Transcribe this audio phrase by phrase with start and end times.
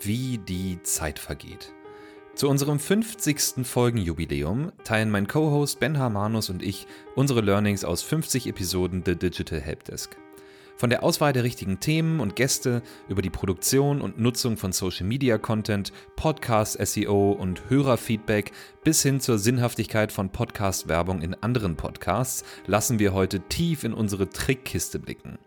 [0.00, 1.72] wie die Zeit vergeht.
[2.34, 3.66] Zu unserem 50.
[3.66, 9.60] Folgenjubiläum teilen mein Co-Host Ben Harmanus und ich unsere Learnings aus 50 Episoden The Digital
[9.60, 10.16] Helpdesk.
[10.80, 15.06] Von der Auswahl der richtigen Themen und Gäste über die Produktion und Nutzung von Social
[15.06, 21.76] Media Content, Podcast SEO und Hörerfeedback bis hin zur Sinnhaftigkeit von Podcast Werbung in anderen
[21.76, 25.38] Podcasts lassen wir heute tief in unsere Trickkiste blicken.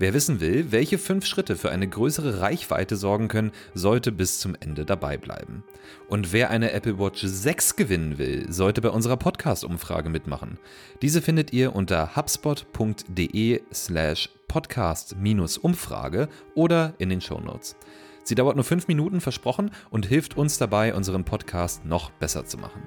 [0.00, 4.56] Wer wissen will, welche fünf Schritte für eine größere Reichweite sorgen können, sollte bis zum
[4.58, 5.62] Ende dabei bleiben.
[6.08, 10.58] Und wer eine Apple Watch 6 gewinnen will, sollte bei unserer Podcast-Umfrage mitmachen.
[11.02, 17.76] Diese findet ihr unter hubspot.de slash podcast-umfrage oder in den Shownotes.
[18.24, 22.56] Sie dauert nur fünf Minuten versprochen und hilft uns dabei, unseren Podcast noch besser zu
[22.56, 22.80] machen.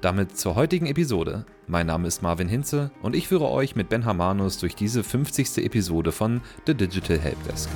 [0.00, 1.44] Damit zur heutigen Episode.
[1.66, 5.58] Mein Name ist Marvin Hinze und ich führe euch mit Ben Hamanus durch diese 50.
[5.58, 7.68] Episode von The Digital Helpdesk.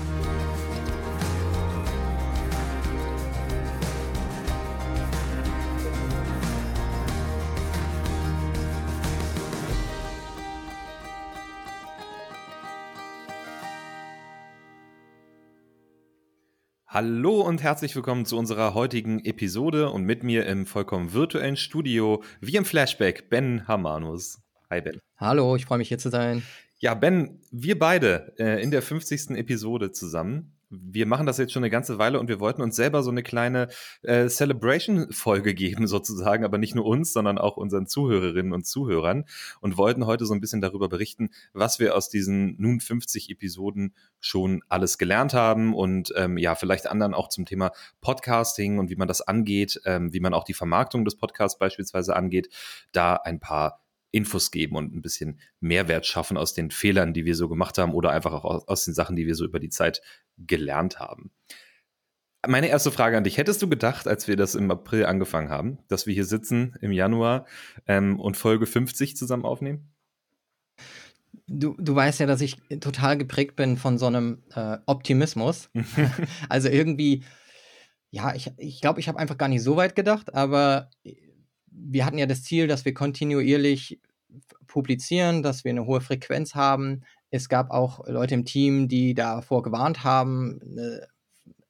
[16.95, 22.23] Hallo und herzlich willkommen zu unserer heutigen Episode und mit mir im vollkommen virtuellen Studio,
[22.43, 24.43] wie im Flashback, Ben Hamanus.
[24.69, 25.01] Hi Ben.
[25.17, 26.43] Hallo, ich freue mich hier zu sein.
[26.81, 29.31] Ja, Ben, wir beide äh, in der 50.
[29.31, 33.03] Episode zusammen wir machen das jetzt schon eine ganze Weile und wir wollten uns selber
[33.03, 33.69] so eine kleine
[34.03, 39.25] äh, Celebration-Folge geben, sozusagen, aber nicht nur uns, sondern auch unseren Zuhörerinnen und Zuhörern
[39.61, 43.95] und wollten heute so ein bisschen darüber berichten, was wir aus diesen nun 50 Episoden
[44.21, 48.97] schon alles gelernt haben und ähm, ja, vielleicht anderen auch zum Thema Podcasting und wie
[48.97, 52.49] man das angeht, ähm, wie man auch die Vermarktung des Podcasts beispielsweise angeht,
[52.93, 53.82] da ein paar
[54.13, 57.95] Infos geben und ein bisschen Mehrwert schaffen aus den Fehlern, die wir so gemacht haben
[57.95, 60.03] oder einfach auch aus, den Sachen, die wir so über die Zeit
[60.39, 61.33] gelernt haben.
[62.47, 63.39] Meine erste Frage an dich.
[63.39, 66.93] Hättest du gedacht, als wir das im April angefangen haben, dass wir hier sitzen im
[66.93, 67.47] Januar
[67.87, 69.93] ähm, und Folge 50 zusammen aufnehmen?
[71.47, 75.71] Du, du weißt ja, dass ich total geprägt bin von so einem äh, Optimismus.
[76.49, 77.25] also irgendwie,
[78.11, 80.91] ja, ich glaube, ich, glaub, ich habe einfach gar nicht so weit gedacht, aber
[81.75, 84.01] wir hatten ja das Ziel, dass wir kontinuierlich
[84.67, 87.03] publizieren, dass wir eine hohe Frequenz haben.
[87.31, 91.07] Es gab auch Leute im Team, die davor gewarnt haben, eine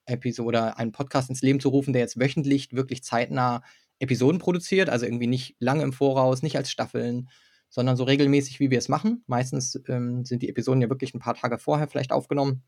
[0.07, 3.62] Episode, einen Podcast ins Leben zu rufen, der jetzt wöchentlich wirklich zeitnah
[3.99, 7.29] Episoden produziert, also irgendwie nicht lange im Voraus, nicht als Staffeln,
[7.69, 9.23] sondern so regelmäßig, wie wir es machen.
[9.27, 12.62] Meistens ähm, sind die Episoden ja wirklich ein paar Tage vorher vielleicht aufgenommen,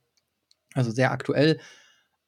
[0.75, 1.59] also sehr aktuell.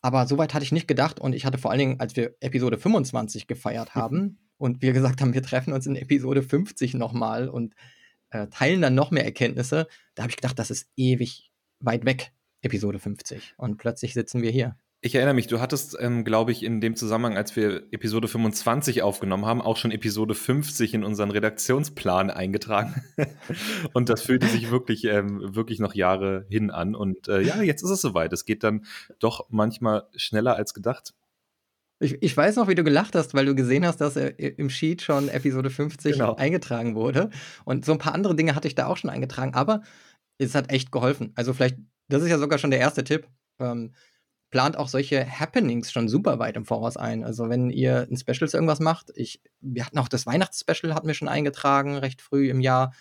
[0.07, 2.79] Aber soweit hatte ich nicht gedacht und ich hatte vor allen Dingen, als wir Episode
[2.79, 7.75] 25 gefeiert haben, und wir gesagt haben, wir treffen uns in Episode 50 nochmal und
[8.31, 11.51] äh, teilen dann noch mehr Erkenntnisse, da habe ich gedacht, das ist ewig
[11.81, 12.31] weit weg,
[12.63, 13.55] Episode 50.
[13.57, 14.77] Und plötzlich sitzen wir hier.
[15.03, 19.03] Ich erinnere mich, du hattest, ähm, glaube ich, in dem Zusammenhang, als wir Episode 25
[19.03, 23.05] aufgenommen haben, auch schon Episode 50 in unseren Redaktionsplan eingetragen.
[23.93, 26.95] und das fühlte sich wirklich, ähm, wirklich noch Jahre hin an.
[26.95, 28.33] Und äh, ja, jetzt ist es soweit.
[28.33, 28.85] Es geht dann
[29.19, 31.13] doch manchmal schneller als gedacht.
[31.99, 34.71] Ich, ich weiß noch, wie du gelacht hast, weil du gesehen hast, dass er im
[34.71, 36.35] Sheet schon Episode 50 genau.
[36.37, 37.31] eingetragen wurde.
[37.65, 39.83] Und so ein paar andere Dinge hatte ich da auch schon eingetragen, aber
[40.39, 41.33] es hat echt geholfen.
[41.37, 41.77] Also vielleicht,
[42.09, 43.29] das ist ja sogar schon der erste Tipp.
[43.59, 43.93] Ähm,
[44.51, 47.25] plant auch solche Happenings schon super weit im Voraus ein.
[47.25, 51.07] Also wenn ihr ein Special zu irgendwas macht, ich, wir hatten auch das Weihnachtsspecial, hatten
[51.09, 52.93] wir schon eingetragen, recht früh im Jahr,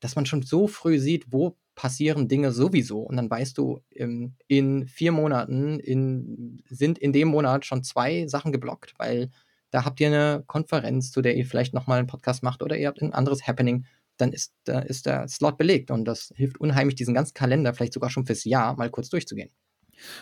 [0.00, 3.00] dass man schon so früh sieht, wo passieren Dinge sowieso.
[3.00, 8.26] Und dann weißt du, in, in vier Monaten in, sind in dem Monat schon zwei
[8.26, 9.30] Sachen geblockt, weil
[9.70, 12.86] da habt ihr eine Konferenz, zu der ihr vielleicht nochmal einen Podcast macht oder ihr
[12.88, 13.86] habt ein anderes Happening,
[14.16, 15.90] dann ist, da ist der Slot belegt.
[15.90, 19.50] Und das hilft unheimlich, diesen ganzen Kalender vielleicht sogar schon fürs Jahr mal kurz durchzugehen.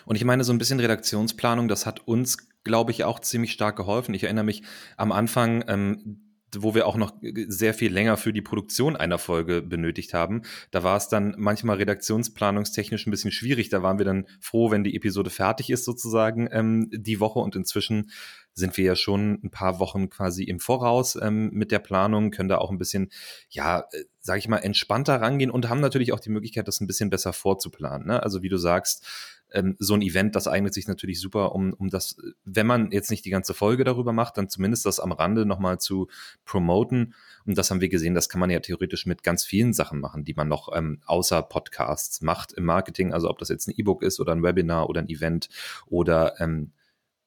[0.05, 3.77] Und ich meine, so ein bisschen Redaktionsplanung, das hat uns, glaube ich, auch ziemlich stark
[3.77, 4.15] geholfen.
[4.15, 4.63] Ich erinnere mich
[4.97, 6.21] am Anfang, ähm,
[6.55, 7.13] wo wir auch noch
[7.49, 10.43] sehr viel länger für die Produktion einer Folge benötigt haben.
[10.71, 13.69] Da war es dann manchmal redaktionsplanungstechnisch ein bisschen schwierig.
[13.71, 17.39] Da waren wir dann froh, wenn die Episode fertig ist sozusagen ähm, die Woche.
[17.39, 18.11] Und inzwischen
[18.55, 22.51] sind wir ja schon ein paar Wochen quasi im Voraus ähm, mit der Planung, können
[22.51, 23.11] da auch ein bisschen,
[23.49, 26.87] ja, äh, sage ich mal, entspannter rangehen und haben natürlich auch die Möglichkeit, das ein
[26.87, 28.07] bisschen besser vorzuplanen.
[28.07, 28.23] Ne?
[28.23, 29.07] Also wie du sagst,
[29.53, 33.11] ähm, so ein Event, das eignet sich natürlich super, um, um das, wenn man jetzt
[33.11, 36.09] nicht die ganze Folge darüber macht, dann zumindest das am Rande nochmal zu
[36.45, 37.15] promoten.
[37.45, 40.25] Und das haben wir gesehen, das kann man ja theoretisch mit ganz vielen Sachen machen,
[40.25, 43.13] die man noch ähm, außer Podcasts macht im Marketing.
[43.13, 45.49] Also ob das jetzt ein E-Book ist oder ein Webinar oder ein Event
[45.87, 46.73] oder ähm,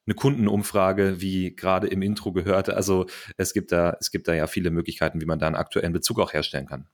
[0.07, 2.75] eine Kundenumfrage, wie gerade im Intro gehörte.
[2.75, 3.07] Also
[3.37, 6.19] es gibt da, es gibt da ja viele Möglichkeiten, wie man da einen aktuellen Bezug
[6.19, 6.87] auch herstellen kann.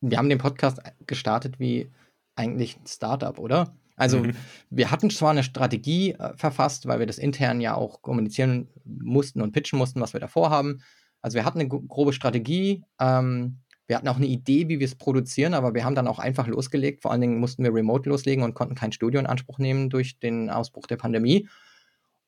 [0.00, 1.90] Wir haben den Podcast gestartet wie
[2.36, 3.74] eigentlich ein Startup, oder?
[3.96, 4.32] Also mhm.
[4.70, 9.42] wir hatten zwar eine Strategie äh, verfasst, weil wir das intern ja auch kommunizieren mussten
[9.42, 10.82] und pitchen mussten, was wir da vorhaben.
[11.20, 12.84] Also wir hatten eine grobe Strategie.
[13.00, 16.18] Ähm, wir hatten auch eine Idee, wie wir es produzieren, aber wir haben dann auch
[16.18, 17.02] einfach losgelegt.
[17.02, 20.18] Vor allen Dingen mussten wir remote loslegen und konnten kein Studio in Anspruch nehmen durch
[20.18, 21.48] den Ausbruch der Pandemie.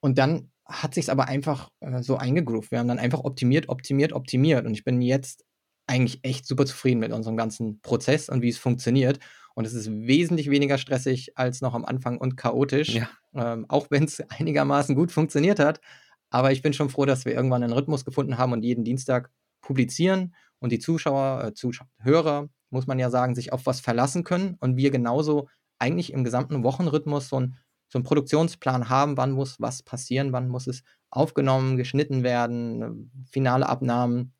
[0.00, 2.70] Und dann hat sich es aber einfach äh, so eingegroovt.
[2.70, 4.67] Wir haben dann einfach optimiert, optimiert, optimiert.
[4.67, 5.44] Und ich bin jetzt
[5.86, 9.19] eigentlich echt super zufrieden mit unserem ganzen Prozess und wie es funktioniert.
[9.54, 13.08] Und es ist wesentlich weniger stressig als noch am Anfang und chaotisch, ja.
[13.34, 15.81] ähm, auch wenn es einigermaßen gut funktioniert hat.
[16.31, 19.31] Aber ich bin schon froh, dass wir irgendwann einen Rhythmus gefunden haben und jeden Dienstag
[19.60, 24.56] publizieren und die Zuschauer, äh, Zuhörer, muss man ja sagen, sich auf was verlassen können
[24.60, 25.48] und wir genauso
[25.78, 27.56] eigentlich im gesamten Wochenrhythmus so, ein,
[27.88, 33.69] so einen Produktionsplan haben, wann muss was passieren, wann muss es aufgenommen, geschnitten werden, finale
[33.69, 34.32] Abnahmen.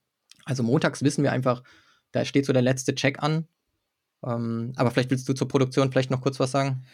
[0.45, 1.63] Also montags wissen wir einfach,
[2.13, 3.47] da steht so der letzte Check an.
[4.25, 6.85] Ähm, aber vielleicht willst du zur Produktion vielleicht noch kurz was sagen?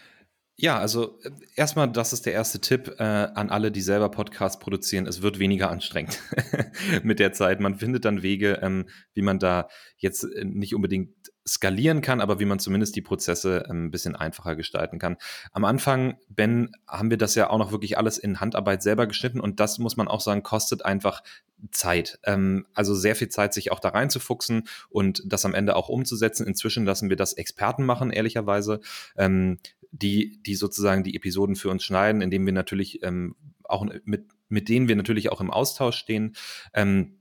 [0.56, 4.58] Ja, also äh, erstmal, das ist der erste Tipp äh, an alle, die selber Podcasts
[4.58, 5.06] produzieren.
[5.06, 6.18] Es wird weniger anstrengend
[7.02, 7.60] mit der Zeit.
[7.60, 11.14] Man findet dann Wege, ähm, wie man da jetzt äh, nicht unbedingt
[11.46, 15.16] skalieren kann, aber wie man zumindest die Prozesse ähm, ein bisschen einfacher gestalten kann.
[15.52, 19.40] Am Anfang, Ben, haben wir das ja auch noch wirklich alles in Handarbeit selber geschnitten
[19.40, 21.22] und das muss man auch sagen, kostet einfach
[21.70, 22.18] Zeit.
[22.24, 26.46] Ähm, also sehr viel Zeit, sich auch da reinzufuchsen und das am Ende auch umzusetzen.
[26.46, 28.80] Inzwischen lassen wir das Experten machen, ehrlicherweise.
[29.16, 29.58] Ähm,
[29.92, 33.34] die, die sozusagen die Episoden für uns schneiden, indem wir natürlich ähm,
[33.64, 36.36] auch mit, mit denen wir natürlich auch im Austausch stehen.
[36.74, 37.19] Ähm,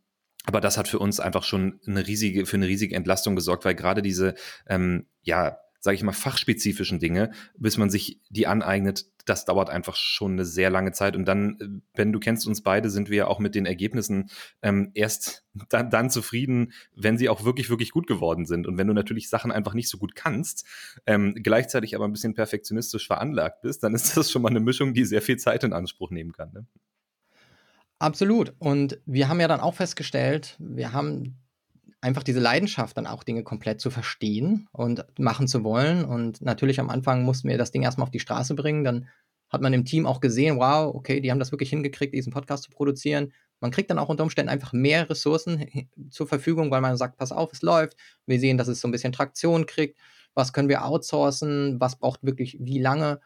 [0.49, 3.75] aber das hat für uns einfach schon eine riesige, für eine riesige Entlastung gesorgt, weil
[3.75, 4.33] gerade diese,
[4.65, 9.95] ähm, ja, sage ich mal, fachspezifischen Dinge, bis man sich die aneignet, das dauert einfach
[9.95, 11.15] schon eine sehr lange Zeit.
[11.15, 14.31] Und dann, wenn du kennst uns beide, sind wir ja auch mit den Ergebnissen
[14.63, 18.65] ähm, erst dann, dann zufrieden, wenn sie auch wirklich, wirklich gut geworden sind.
[18.65, 20.65] Und wenn du natürlich Sachen einfach nicht so gut kannst,
[21.05, 24.95] ähm, gleichzeitig aber ein bisschen perfektionistisch veranlagt bist, dann ist das schon mal eine Mischung,
[24.95, 26.51] die sehr viel Zeit in Anspruch nehmen kann.
[26.53, 26.65] Ne?
[27.99, 28.53] Absolut.
[28.59, 31.37] Und wir haben ja dann auch festgestellt, wir haben
[32.01, 36.05] einfach diese Leidenschaft, dann auch Dinge komplett zu verstehen und machen zu wollen.
[36.05, 38.85] Und natürlich am Anfang mussten wir das Ding erstmal auf die Straße bringen.
[38.85, 39.09] Dann
[39.49, 42.63] hat man im Team auch gesehen, wow, okay, die haben das wirklich hingekriegt, diesen Podcast
[42.63, 43.33] zu produzieren.
[43.59, 45.65] Man kriegt dann auch unter Umständen einfach mehr Ressourcen
[46.09, 47.97] zur Verfügung, weil man sagt, pass auf, es läuft.
[48.25, 49.99] Wir sehen, dass es so ein bisschen Traktion kriegt.
[50.35, 51.81] Was können wir outsourcen?
[51.81, 53.19] Was braucht wirklich wie lange?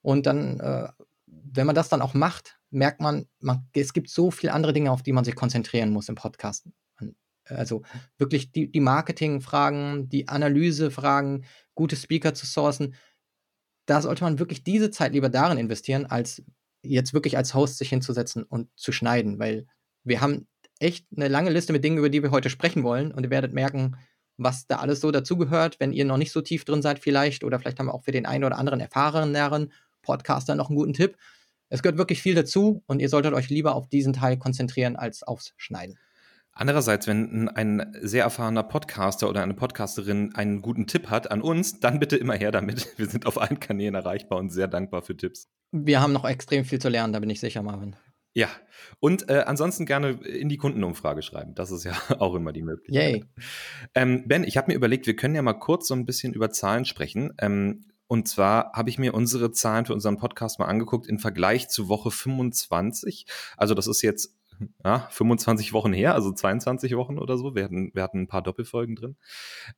[0.00, 0.88] Und dann, äh,
[1.26, 4.90] wenn man das dann auch macht, merkt man, man, es gibt so viele andere Dinge,
[4.90, 6.66] auf die man sich konzentrieren muss im Podcast.
[7.44, 7.82] Also
[8.18, 12.94] wirklich die, die Marketing-Fragen, die Analyse-Fragen, gute Speaker zu sourcen.
[13.86, 16.42] Da sollte man wirklich diese Zeit lieber darin investieren, als
[16.82, 19.66] jetzt wirklich als Host sich hinzusetzen und zu schneiden, weil
[20.04, 20.46] wir haben
[20.78, 23.52] echt eine lange Liste mit Dingen, über die wir heute sprechen wollen und ihr werdet
[23.52, 23.96] merken,
[24.36, 27.58] was da alles so dazugehört, wenn ihr noch nicht so tief drin seid vielleicht oder
[27.58, 29.72] vielleicht haben wir auch für den einen oder anderen erfahreneren
[30.02, 31.16] Podcaster noch einen guten Tipp.
[31.72, 35.22] Es gehört wirklich viel dazu und ihr solltet euch lieber auf diesen Teil konzentrieren als
[35.22, 35.98] aufs Schneiden.
[36.52, 41.80] Andererseits, wenn ein sehr erfahrener Podcaster oder eine Podcasterin einen guten Tipp hat an uns,
[41.80, 42.88] dann bitte immer her damit.
[42.98, 45.48] Wir sind auf allen Kanälen erreichbar und sehr dankbar für Tipps.
[45.70, 47.96] Wir haben noch extrem viel zu lernen, da bin ich sicher, Marvin.
[48.34, 48.48] Ja,
[49.00, 51.54] und äh, ansonsten gerne in die Kundenumfrage schreiben.
[51.54, 53.12] Das ist ja auch immer die Möglichkeit.
[53.12, 53.24] Yay.
[53.94, 56.50] Ähm, ben, ich habe mir überlegt, wir können ja mal kurz so ein bisschen über
[56.50, 57.32] Zahlen sprechen.
[57.38, 61.70] Ähm, und zwar habe ich mir unsere Zahlen für unseren Podcast mal angeguckt im Vergleich
[61.70, 63.24] zu Woche 25.
[63.56, 64.36] Also das ist jetzt
[64.84, 67.54] ja, 25 Wochen her, also 22 Wochen oder so.
[67.54, 69.16] Wir hatten, wir hatten ein paar Doppelfolgen drin.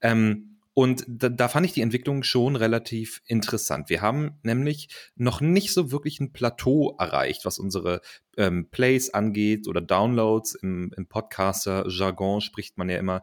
[0.01, 3.89] Ähm, und da, da fand ich die Entwicklung schon relativ interessant.
[3.89, 8.01] Wir haben nämlich noch nicht so wirklich ein Plateau erreicht, was unsere
[8.37, 10.57] ähm, Plays angeht oder Downloads.
[10.57, 13.23] Im, im Podcaster-Jargon spricht man ja immer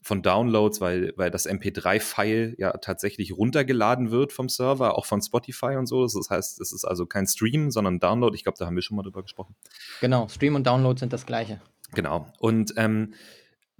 [0.00, 5.76] von Downloads, weil, weil das MP3-File ja tatsächlich runtergeladen wird vom Server, auch von Spotify
[5.76, 6.02] und so.
[6.02, 8.34] Das heißt, es ist also kein Stream, sondern Download.
[8.34, 9.54] Ich glaube, da haben wir schon mal drüber gesprochen.
[10.00, 11.60] Genau, Stream und Download sind das gleiche.
[11.94, 12.26] Genau.
[12.38, 13.14] Und ähm,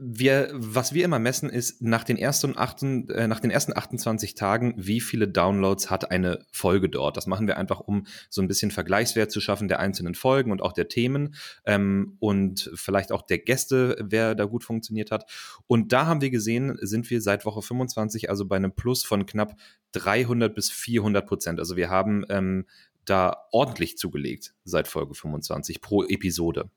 [0.00, 4.36] wir, was wir immer messen, ist nach den ersten, achten, äh, nach den ersten 28
[4.36, 7.16] Tagen, wie viele Downloads hat eine Folge dort.
[7.16, 10.62] Das machen wir einfach, um so ein bisschen Vergleichswert zu schaffen der einzelnen Folgen und
[10.62, 11.34] auch der Themen
[11.66, 15.28] ähm, und vielleicht auch der Gäste, wer da gut funktioniert hat.
[15.66, 19.26] Und da haben wir gesehen, sind wir seit Woche 25 also bei einem Plus von
[19.26, 19.56] knapp
[19.92, 21.58] 300 bis 400 Prozent.
[21.58, 22.66] Also wir haben ähm,
[23.04, 26.70] da ordentlich zugelegt seit Folge 25 pro Episode.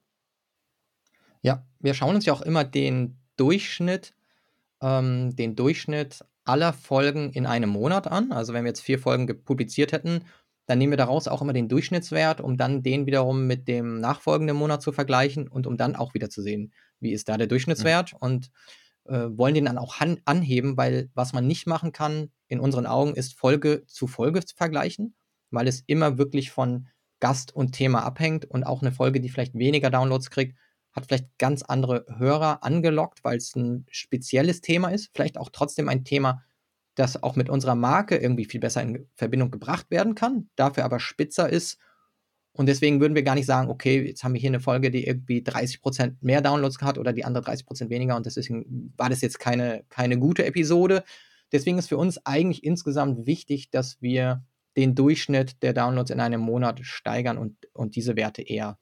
[1.43, 4.13] Ja, wir schauen uns ja auch immer den Durchschnitt,
[4.81, 8.31] ähm, den Durchschnitt aller Folgen in einem Monat an.
[8.31, 10.25] Also wenn wir jetzt vier Folgen publiziert hätten,
[10.65, 14.55] dann nehmen wir daraus auch immer den Durchschnittswert, um dann den wiederum mit dem nachfolgenden
[14.55, 18.13] Monat zu vergleichen und um dann auch wieder zu sehen, wie ist da der Durchschnittswert
[18.13, 18.17] mhm.
[18.19, 18.51] und
[19.05, 19.95] äh, wollen den dann auch
[20.25, 24.55] anheben, weil was man nicht machen kann, in unseren Augen ist Folge zu Folge zu
[24.55, 25.15] vergleichen,
[25.49, 26.87] weil es immer wirklich von
[27.19, 30.57] Gast und Thema abhängt und auch eine Folge, die vielleicht weniger Downloads kriegt,
[30.93, 35.89] hat vielleicht ganz andere Hörer angelockt, weil es ein spezielles Thema ist, vielleicht auch trotzdem
[35.89, 36.43] ein Thema,
[36.95, 40.99] das auch mit unserer Marke irgendwie viel besser in Verbindung gebracht werden kann, dafür aber
[40.99, 41.77] spitzer ist.
[42.53, 45.07] Und deswegen würden wir gar nicht sagen, okay, jetzt haben wir hier eine Folge, die
[45.07, 49.39] irgendwie 30% mehr Downloads hat oder die andere 30% weniger und deswegen war das jetzt
[49.39, 51.03] keine, keine gute Episode.
[51.53, 54.43] Deswegen ist für uns eigentlich insgesamt wichtig, dass wir
[54.75, 58.77] den Durchschnitt der Downloads in einem Monat steigern und, und diese Werte eher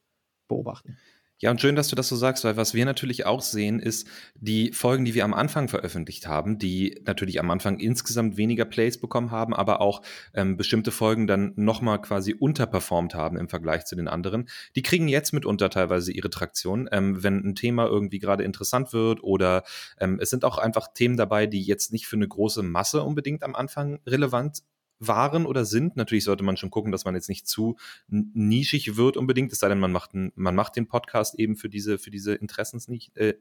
[0.48, 0.98] beobachten.
[1.42, 4.06] Ja, und schön, dass du das so sagst, weil was wir natürlich auch sehen, ist
[4.36, 8.98] die Folgen, die wir am Anfang veröffentlicht haben, die natürlich am Anfang insgesamt weniger Plays
[9.00, 10.02] bekommen haben, aber auch
[10.34, 14.50] ähm, bestimmte Folgen dann nochmal quasi unterperformt haben im Vergleich zu den anderen.
[14.76, 19.24] Die kriegen jetzt mitunter teilweise ihre Traktion, ähm, wenn ein Thema irgendwie gerade interessant wird
[19.24, 19.64] oder
[19.98, 23.44] ähm, es sind auch einfach Themen dabei, die jetzt nicht für eine große Masse unbedingt
[23.44, 24.64] am Anfang relevant
[25.00, 25.96] waren oder sind.
[25.96, 27.78] Natürlich sollte man schon gucken, dass man jetzt nicht zu
[28.08, 31.98] nischig wird unbedingt, es sei denn, man macht, man macht den Podcast eben für diese,
[31.98, 33.12] für diese Interessensnische.
[33.16, 33.34] Äh,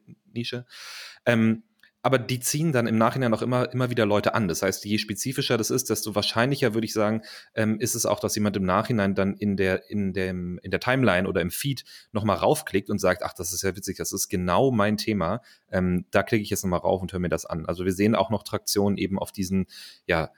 [1.27, 1.63] ähm,
[2.01, 4.47] aber die ziehen dann im Nachhinein auch immer, immer wieder Leute an.
[4.47, 7.23] Das heißt, je spezifischer das ist, desto wahrscheinlicher, würde ich sagen,
[7.55, 10.81] ähm, ist es auch, dass jemand im Nachhinein dann in der, in dem, in der
[10.81, 14.29] Timeline oder im Feed nochmal raufklickt und sagt, ach, das ist ja witzig, das ist
[14.29, 15.43] genau mein Thema.
[15.71, 17.67] Ähm, da klicke ich jetzt nochmal rauf und höre mir das an.
[17.67, 19.67] Also wir sehen auch noch Traktion eben auf diesen,
[20.07, 20.31] ja,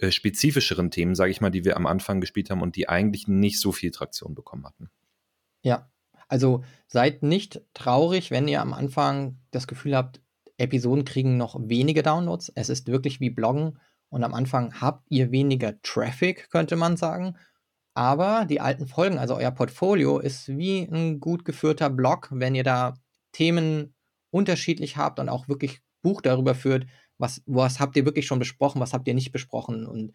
[0.00, 3.28] äh, spezifischeren Themen, sage ich mal, die wir am Anfang gespielt haben und die eigentlich
[3.28, 4.90] nicht so viel Traktion bekommen hatten.
[5.62, 5.90] Ja,
[6.28, 10.20] also seid nicht traurig, wenn ihr am Anfang das Gefühl habt,
[10.58, 12.50] Episoden kriegen noch wenige Downloads.
[12.54, 17.36] Es ist wirklich wie Bloggen und am Anfang habt ihr weniger Traffic, könnte man sagen.
[17.94, 22.64] Aber die alten Folgen, also euer Portfolio, ist wie ein gut geführter Blog, wenn ihr
[22.64, 22.94] da
[23.32, 23.94] Themen
[24.30, 26.86] unterschiedlich habt und auch wirklich Buch darüber führt,
[27.18, 30.12] was, was habt ihr wirklich schon besprochen, was habt ihr nicht besprochen und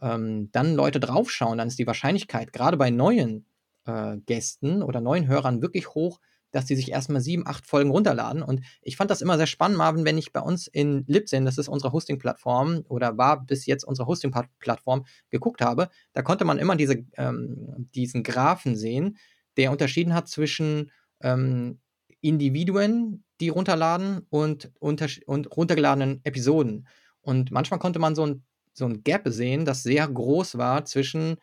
[0.00, 3.46] ähm, dann Leute draufschauen, dann ist die Wahrscheinlichkeit, gerade bei neuen
[3.86, 8.42] äh, Gästen oder neuen Hörern, wirklich hoch, dass die sich erstmal sieben, acht Folgen runterladen.
[8.42, 11.58] Und ich fand das immer sehr spannend, Marvin, wenn ich bei uns in Libsyn, das
[11.58, 16.76] ist unsere Hosting-Plattform oder war bis jetzt unsere Hosting-Plattform, geguckt habe, da konnte man immer
[16.76, 19.18] diese, ähm, diesen Graphen sehen,
[19.56, 20.90] der unterschieden hat zwischen
[21.20, 21.80] ähm,
[22.20, 26.86] Individuen, die runterladen und, und runtergeladenen Episoden.
[27.20, 31.36] Und manchmal konnte man so ein, so ein Gap sehen, das sehr groß war zwischen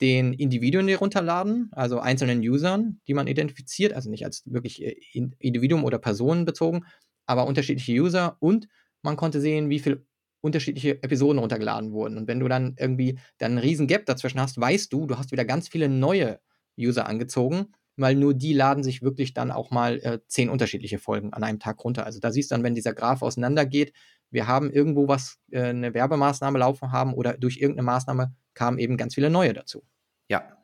[0.00, 4.96] den Individuen, die runterladen, also einzelnen Usern, die man identifiziert, also nicht als wirklich äh,
[5.38, 6.84] Individuum oder Personen bezogen,
[7.24, 8.68] aber unterschiedliche User und
[9.02, 10.04] man konnte sehen, wie viele
[10.42, 12.18] unterschiedliche Episoden runtergeladen wurden.
[12.18, 15.32] Und wenn du dann irgendwie dann einen riesen Gap dazwischen hast, weißt du, du hast
[15.32, 16.40] wieder ganz viele neue
[16.78, 21.32] User angezogen weil nur die laden sich wirklich dann auch mal äh, zehn unterschiedliche Folgen
[21.32, 22.04] an einem Tag runter.
[22.04, 23.92] Also da siehst du dann, wenn dieser Graph auseinandergeht,
[24.30, 28.96] wir haben irgendwo was, äh, eine Werbemaßnahme laufen haben oder durch irgendeine Maßnahme kamen eben
[28.96, 29.82] ganz viele neue dazu.
[30.28, 30.58] Ja.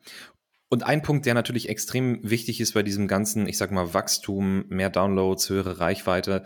[0.69, 4.65] Und ein Punkt, der natürlich extrem wichtig ist bei diesem ganzen, ich sag mal, Wachstum,
[4.69, 6.43] mehr Downloads, höhere Reichweite,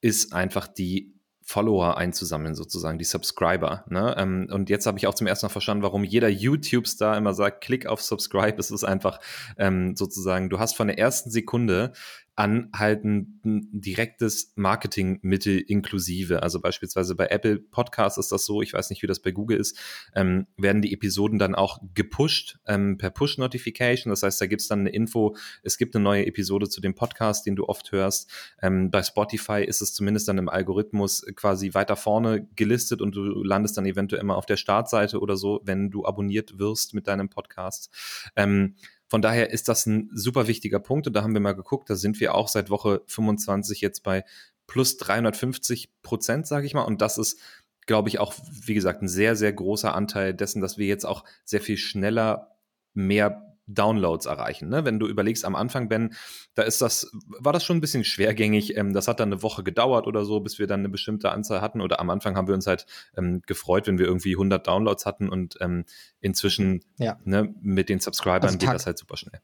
[0.00, 1.13] ist einfach die
[1.46, 3.84] Follower einzusammeln, sozusagen, die Subscriber.
[3.90, 4.14] Ne?
[4.16, 7.62] Ähm, und jetzt habe ich auch zum ersten Mal verstanden, warum jeder YouTube-Star immer sagt,
[7.62, 8.56] klick auf Subscribe.
[8.58, 9.20] Es ist einfach
[9.58, 11.92] ähm, sozusagen, du hast von der ersten Sekunde
[12.36, 16.42] an halt ein, ein direktes Marketingmittel inklusive.
[16.42, 19.58] Also beispielsweise bei Apple Podcasts ist das so, ich weiß nicht, wie das bei Google
[19.58, 19.78] ist,
[20.14, 24.10] ähm, werden die Episoden dann auch gepusht ähm, per Push-Notification.
[24.10, 27.46] Das heißt, da gibt's dann eine Info, es gibt eine neue Episode zu dem Podcast,
[27.46, 28.30] den du oft hörst.
[28.60, 33.44] Ähm, bei Spotify ist es zumindest dann im Algorithmus quasi weiter vorne gelistet und du
[33.44, 37.28] landest dann eventuell immer auf der Startseite oder so, wenn du abonniert wirst mit deinem
[37.28, 37.90] Podcast.
[38.34, 38.74] Ähm,
[39.08, 41.94] von daher ist das ein super wichtiger Punkt und da haben wir mal geguckt, da
[41.94, 44.24] sind wir auch seit Woche 25 jetzt bei
[44.66, 46.82] plus 350 Prozent, sage ich mal.
[46.82, 47.38] Und das ist,
[47.86, 51.24] glaube ich, auch, wie gesagt, ein sehr, sehr großer Anteil dessen, dass wir jetzt auch
[51.44, 52.56] sehr viel schneller
[52.94, 54.68] mehr Downloads erreichen.
[54.68, 54.84] Ne?
[54.84, 56.14] Wenn du überlegst, am Anfang, Ben,
[56.54, 58.76] da ist das, war das schon ein bisschen schwergängig.
[58.76, 61.60] Ähm, das hat dann eine Woche gedauert oder so, bis wir dann eine bestimmte Anzahl
[61.60, 61.80] hatten.
[61.80, 65.28] Oder am Anfang haben wir uns halt ähm, gefreut, wenn wir irgendwie 100 Downloads hatten
[65.28, 65.84] und ähm,
[66.20, 67.18] inzwischen ja.
[67.24, 69.40] ne, mit den Subscribern also geht das halt super schnell.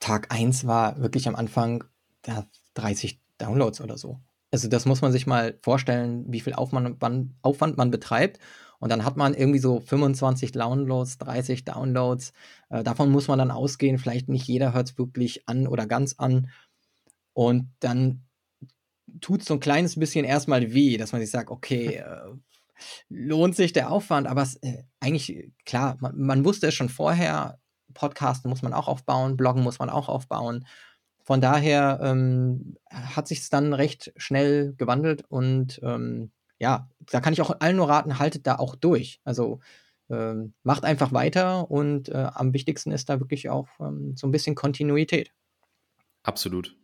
[0.00, 1.84] Tag 1 war wirklich am Anfang
[2.26, 4.20] ja, 30 Downloads oder so.
[4.50, 7.02] Also das muss man sich mal vorstellen, wie viel Aufwand
[7.42, 8.38] Aufwand man betreibt.
[8.84, 12.34] Und dann hat man irgendwie so 25 Downloads, 30 Downloads.
[12.68, 13.96] Äh, davon muss man dann ausgehen.
[13.96, 16.50] Vielleicht nicht jeder hört es wirklich an oder ganz an.
[17.32, 18.26] Und dann
[19.22, 22.34] tut es so ein kleines bisschen erstmal weh, dass man sich sagt, okay, äh,
[23.08, 27.58] lohnt sich der Aufwand, aber es, äh, eigentlich, klar, man, man, wusste es schon vorher,
[27.94, 30.66] Podcasten muss man auch aufbauen, Bloggen muss man auch aufbauen.
[31.22, 36.32] Von daher ähm, hat sich es dann recht schnell gewandelt und ähm,
[36.64, 39.20] ja, da kann ich auch allen nur raten, haltet da auch durch.
[39.22, 39.60] Also
[40.08, 44.30] ähm, macht einfach weiter und äh, am wichtigsten ist da wirklich auch ähm, so ein
[44.30, 45.30] bisschen Kontinuität.
[46.22, 46.74] Absolut.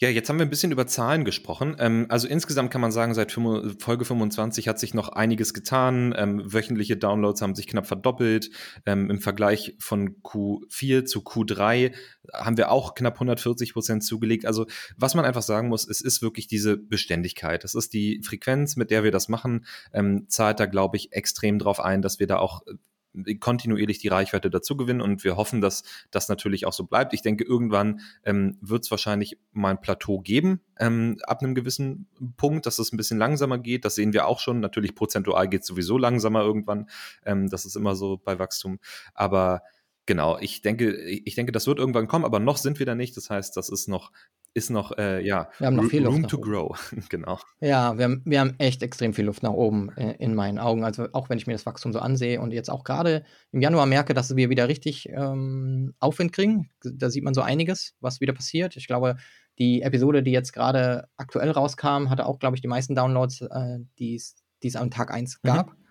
[0.00, 1.76] Ja, jetzt haben wir ein bisschen über Zahlen gesprochen.
[1.78, 6.12] Ähm, also insgesamt kann man sagen, seit Folge 25 hat sich noch einiges getan.
[6.18, 8.50] Ähm, wöchentliche Downloads haben sich knapp verdoppelt.
[8.86, 11.94] Ähm, Im Vergleich von Q4 zu Q3
[12.32, 14.46] haben wir auch knapp 140 Prozent zugelegt.
[14.46, 17.62] Also was man einfach sagen muss, es ist wirklich diese Beständigkeit.
[17.62, 21.60] Es ist die Frequenz, mit der wir das machen, ähm, zahlt da, glaube ich, extrem
[21.60, 22.62] drauf ein, dass wir da auch
[23.40, 27.14] kontinuierlich die Reichweite dazu gewinnen und wir hoffen, dass das natürlich auch so bleibt.
[27.14, 32.08] Ich denke, irgendwann ähm, wird es wahrscheinlich mal ein Plateau geben, ähm, ab einem gewissen
[32.36, 33.84] Punkt, dass es ein bisschen langsamer geht.
[33.84, 34.60] Das sehen wir auch schon.
[34.60, 36.88] Natürlich prozentual geht es sowieso langsamer irgendwann.
[37.24, 38.78] Ähm, das ist immer so bei Wachstum.
[39.14, 39.62] Aber
[40.06, 43.16] genau, ich denke, ich denke, das wird irgendwann kommen, aber noch sind wir da nicht.
[43.16, 44.10] Das heißt, das ist noch
[44.54, 46.94] ist noch, äh, ja, wir haben noch viel Room Luft to grow.
[47.08, 47.40] genau.
[47.60, 50.84] Ja, wir haben, wir haben echt extrem viel Luft nach oben äh, in meinen Augen.
[50.84, 53.86] Also auch wenn ich mir das Wachstum so ansehe und jetzt auch gerade im Januar
[53.86, 56.70] merke, dass wir wieder richtig ähm, Aufwind kriegen.
[56.82, 58.76] Da sieht man so einiges, was wieder passiert.
[58.76, 59.16] Ich glaube,
[59.58, 63.78] die Episode, die jetzt gerade aktuell rauskam, hatte auch, glaube ich, die meisten Downloads, äh,
[63.98, 65.48] die es am Tag 1 mhm.
[65.48, 65.70] gab.
[65.70, 65.84] Mhm.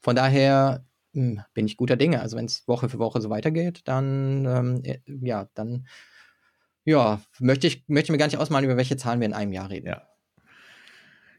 [0.00, 2.20] Von daher mh, hm, bin ich guter Dinge.
[2.20, 5.86] Also wenn es Woche für Woche so weitergeht, dann ähm, äh, ja, dann
[6.84, 9.70] ja, möchte ich möchte mir gar nicht ausmalen, über welche Zahlen wir in einem Jahr
[9.70, 9.86] reden.
[9.86, 10.02] Ja.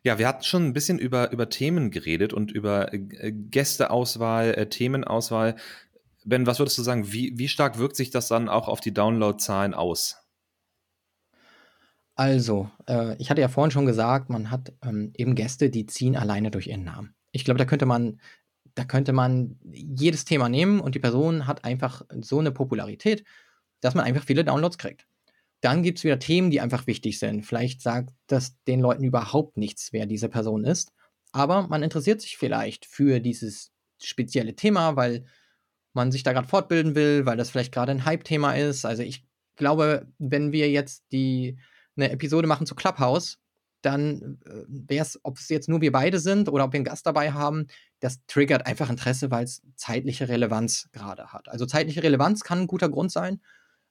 [0.04, 4.70] Ja, wir hatten schon ein bisschen über, über Themen geredet und über äh, Gästeauswahl, äh,
[4.70, 5.56] Themenauswahl.
[6.24, 8.94] Ben, was würdest du sagen, wie, wie stark wirkt sich das dann auch auf die
[8.94, 10.18] Downloadzahlen aus?
[12.14, 16.16] Also, äh, ich hatte ja vorhin schon gesagt, man hat ähm, eben Gäste, die ziehen
[16.16, 17.16] alleine durch ihren Namen.
[17.32, 18.22] Ich glaube, da könnte man,
[18.76, 23.26] da könnte man jedes Thema nehmen und die Person hat einfach so eine Popularität,
[23.82, 25.08] dass man einfach viele Downloads kriegt.
[25.66, 27.44] Dann gibt es wieder Themen, die einfach wichtig sind.
[27.44, 30.92] Vielleicht sagt das den Leuten überhaupt nichts, wer diese Person ist.
[31.32, 35.26] Aber man interessiert sich vielleicht für dieses spezielle Thema, weil
[35.94, 38.86] man sich da gerade fortbilden will, weil das vielleicht gerade ein Hype-Thema ist.
[38.86, 41.58] Also ich glaube, wenn wir jetzt die
[41.98, 43.40] eine Episode machen zu Clubhouse,
[43.82, 46.86] dann äh, wäre es, ob es jetzt nur wir beide sind oder ob wir einen
[46.86, 47.66] Gast dabei haben,
[48.02, 51.50] das triggert einfach Interesse, weil es zeitliche Relevanz gerade hat.
[51.50, 53.42] Also zeitliche Relevanz kann ein guter Grund sein.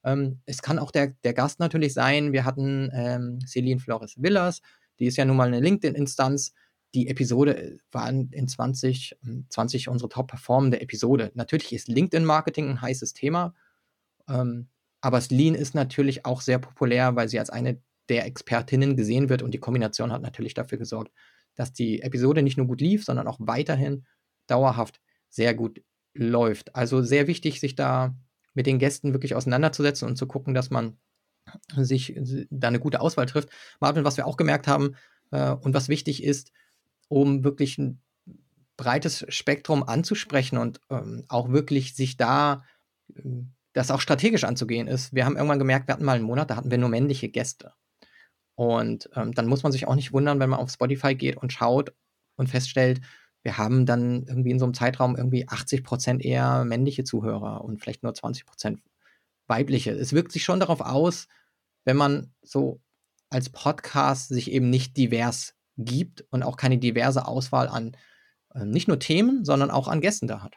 [0.05, 2.33] Ähm, es kann auch der, der Gast natürlich sein.
[2.33, 4.61] Wir hatten ähm, Celine Flores Villas,
[4.99, 6.53] die ist ja nun mal eine LinkedIn-Instanz.
[6.95, 9.17] Die Episode äh, war in 2020
[9.49, 11.33] 20 unsere top performende Episode.
[11.35, 13.55] Natürlich ist LinkedIn-Marketing ein heißes Thema,
[14.29, 14.69] ähm,
[15.01, 19.43] aber Celine ist natürlich auch sehr populär, weil sie als eine der Expertinnen gesehen wird
[19.43, 21.13] und die Kombination hat natürlich dafür gesorgt,
[21.55, 24.05] dass die Episode nicht nur gut lief, sondern auch weiterhin
[24.47, 25.83] dauerhaft sehr gut
[26.15, 26.75] läuft.
[26.75, 28.15] Also sehr wichtig, sich da
[28.55, 30.97] mit den Gästen wirklich auseinanderzusetzen und zu gucken, dass man
[31.77, 32.19] sich
[32.51, 33.51] da eine gute Auswahl trifft.
[33.81, 34.97] Marvin, was wir auch gemerkt haben
[35.31, 36.53] äh, und was wichtig ist,
[37.09, 38.01] um wirklich ein
[38.77, 42.65] breites Spektrum anzusprechen und ähm, auch wirklich sich da
[43.15, 45.15] ähm, das auch strategisch anzugehen ist.
[45.15, 47.73] Wir haben irgendwann gemerkt, wir hatten mal einen Monat, da hatten wir nur männliche Gäste.
[48.55, 51.53] Und ähm, dann muss man sich auch nicht wundern, wenn man auf Spotify geht und
[51.53, 51.93] schaut
[52.37, 53.01] und feststellt,
[53.45, 57.81] wir haben dann irgendwie in so einem Zeitraum irgendwie 80 Prozent eher männliche Zuhörer und
[57.81, 58.81] vielleicht nur 20 Prozent
[59.47, 59.93] weibliche.
[59.93, 61.29] Es wirkt sich schon darauf aus,
[61.85, 62.81] wenn man so
[63.29, 67.97] als Podcast sich eben nicht divers gibt und auch keine diverse Auswahl an
[68.55, 70.55] äh, nicht nur Themen, sondern auch an Gästen da hat.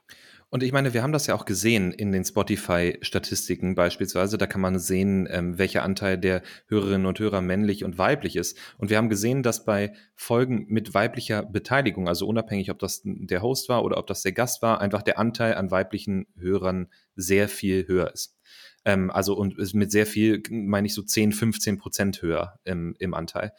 [0.49, 4.38] Und ich meine, wir haben das ja auch gesehen in den Spotify-Statistiken beispielsweise.
[4.38, 8.57] Da kann man sehen, ähm, welcher Anteil der Hörerinnen und Hörer männlich und weiblich ist.
[8.77, 13.41] Und wir haben gesehen, dass bei Folgen mit weiblicher Beteiligung, also unabhängig, ob das der
[13.41, 17.49] Host war oder ob das der Gast war, einfach der Anteil an weiblichen Hörern sehr
[17.49, 18.38] viel höher ist.
[18.86, 23.13] Ähm, also und mit sehr viel, meine ich so 10, 15 Prozent höher im, im
[23.13, 23.51] Anteil.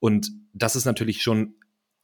[0.00, 1.54] Und das ist natürlich schon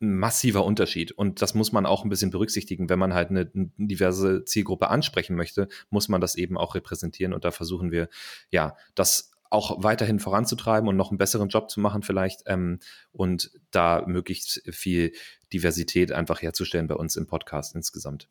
[0.01, 1.13] ein massiver Unterschied.
[1.13, 2.89] Und das muss man auch ein bisschen berücksichtigen.
[2.89, 7.33] Wenn man halt eine, eine, diverse Zielgruppe ansprechen möchte, muss man das eben auch repräsentieren.
[7.33, 8.09] Und da versuchen wir,
[8.51, 12.81] ja, das auch weiterhin voranzutreiben und noch einen besseren Job zu machen vielleicht ähm,
[13.13, 15.13] und da möglichst viel
[15.53, 18.29] Diversität einfach herzustellen bei uns im Podcast insgesamt.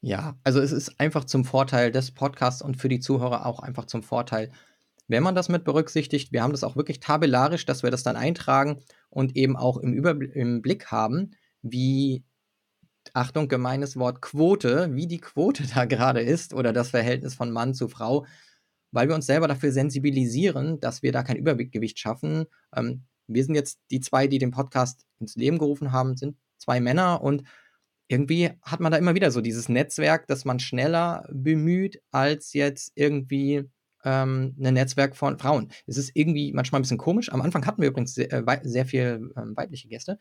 [0.00, 3.86] Ja, also es ist einfach zum Vorteil des Podcasts und für die Zuhörer auch einfach
[3.86, 4.50] zum Vorteil,
[5.08, 6.32] wenn man das mit berücksichtigt.
[6.32, 9.92] Wir haben das auch wirklich tabellarisch, dass wir das dann eintragen und eben auch im,
[9.92, 12.24] Überbl im Blick haben, wie,
[13.12, 17.74] Achtung, gemeines Wort Quote, wie die Quote da gerade ist oder das Verhältnis von Mann
[17.74, 18.26] zu Frau,
[18.92, 22.46] weil wir uns selber dafür sensibilisieren, dass wir da kein Übergewicht schaffen.
[22.74, 26.80] Ähm, wir sind jetzt die zwei, die den Podcast ins Leben gerufen haben, sind zwei
[26.80, 27.44] Männer und
[28.08, 32.92] irgendwie hat man da immer wieder so dieses Netzwerk, das man schneller bemüht, als jetzt
[32.94, 33.64] irgendwie
[34.04, 35.70] ähm, ein Netzwerk von Frauen.
[35.86, 37.32] Es ist irgendwie manchmal ein bisschen komisch.
[37.32, 40.18] Am Anfang hatten wir übrigens sehr, äh, sehr viel ähm, weibliche Gäste.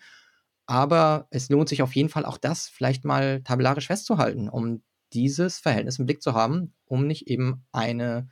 [0.65, 5.60] Aber es lohnt sich auf jeden Fall auch das vielleicht mal tabellarisch festzuhalten, um dieses
[5.60, 8.30] Verhältnis im Blick zu haben, um nicht eben eine,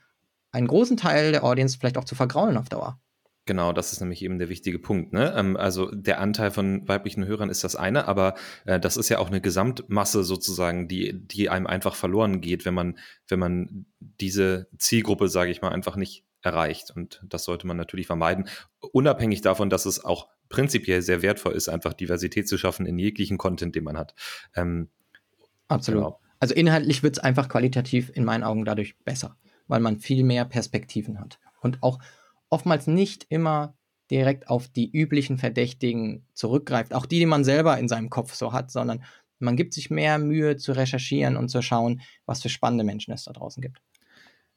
[0.51, 2.99] einen großen Teil der Audience vielleicht auch zu vergraulen auf Dauer.
[3.51, 5.11] Genau, das ist nämlich eben der wichtige Punkt.
[5.11, 5.33] Ne?
[5.35, 9.19] Ähm, also der Anteil von weiblichen Hörern ist das eine, aber äh, das ist ja
[9.19, 14.69] auch eine Gesamtmasse sozusagen, die, die einem einfach verloren geht, wenn man, wenn man diese
[14.77, 16.93] Zielgruppe, sage ich mal, einfach nicht erreicht.
[16.95, 18.47] Und das sollte man natürlich vermeiden,
[18.79, 23.37] unabhängig davon, dass es auch prinzipiell sehr wertvoll ist, einfach Diversität zu schaffen in jeglichen
[23.37, 24.15] Content, den man hat.
[24.55, 24.87] Ähm,
[25.67, 26.03] Absolut.
[26.03, 26.19] Genau.
[26.39, 29.35] Also inhaltlich wird es einfach qualitativ in meinen Augen dadurch besser,
[29.67, 31.37] weil man viel mehr Perspektiven hat.
[31.59, 31.99] Und auch
[32.51, 33.75] oftmals nicht immer
[34.11, 38.53] direkt auf die üblichen Verdächtigen zurückgreift, auch die, die man selber in seinem Kopf so
[38.53, 39.03] hat, sondern
[39.39, 43.23] man gibt sich mehr Mühe zu recherchieren und zu schauen, was für spannende Menschen es
[43.23, 43.81] da draußen gibt.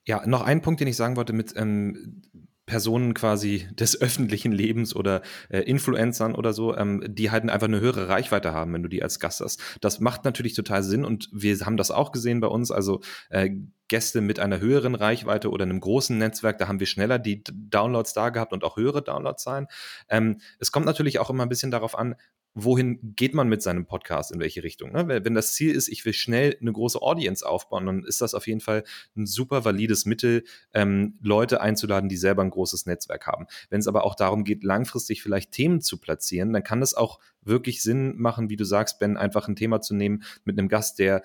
[0.07, 2.23] Ja, noch ein Punkt, den ich sagen wollte mit ähm,
[2.67, 7.81] Personen quasi des öffentlichen Lebens oder äh, Influencern oder so, ähm, die halt einfach eine
[7.81, 9.61] höhere Reichweite haben, wenn du die als Gast hast.
[9.81, 12.71] Das macht natürlich total Sinn und wir haben das auch gesehen bei uns.
[12.71, 13.51] Also äh,
[13.89, 18.15] Gäste mit einer höheren Reichweite oder einem großen Netzwerk, da haben wir schneller die Downloads
[18.15, 19.67] da gehabt und auch höhere Downloadzahlen.
[20.09, 22.15] Ähm, es kommt natürlich auch immer ein bisschen darauf an,
[22.55, 24.93] wohin geht man mit seinem Podcast, in welche Richtung.
[24.93, 25.25] Ne?
[25.25, 28.47] Wenn das Ziel ist, ich will schnell eine große Audience aufbauen, dann ist das auf
[28.47, 28.85] jeden Fall
[29.17, 33.47] ein super valides Mittel, ähm, Leute einzuladen, die selber ein großes Netzwerk haben.
[33.71, 37.19] Wenn es aber auch darum geht, langfristig vielleicht Themen zu platzieren, dann kann es auch
[37.43, 40.99] wirklich Sinn machen, wie du sagst, Ben, einfach ein Thema zu nehmen mit einem Gast,
[40.99, 41.23] der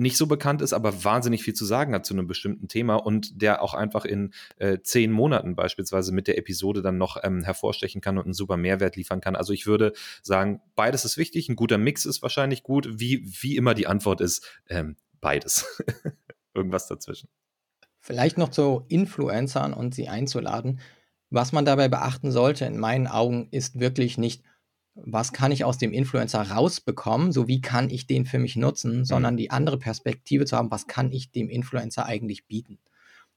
[0.00, 3.42] nicht so bekannt ist, aber wahnsinnig viel zu sagen hat zu einem bestimmten Thema und
[3.42, 8.00] der auch einfach in äh, zehn Monaten beispielsweise mit der Episode dann noch ähm, hervorstechen
[8.00, 9.36] kann und einen super Mehrwert liefern kann.
[9.36, 12.88] Also ich würde sagen, beides ist wichtig, ein guter Mix ist wahrscheinlich gut.
[12.98, 15.66] Wie, wie immer die Antwort ist, ähm, beides.
[16.54, 17.28] Irgendwas dazwischen.
[18.00, 20.80] Vielleicht noch zu Influencern und sie einzuladen.
[21.28, 24.42] Was man dabei beachten sollte, in meinen Augen, ist wirklich nicht,
[25.04, 28.98] was kann ich aus dem Influencer rausbekommen, so wie kann ich den für mich nutzen,
[28.98, 29.04] mhm.
[29.04, 32.78] sondern die andere Perspektive zu haben, was kann ich dem Influencer eigentlich bieten.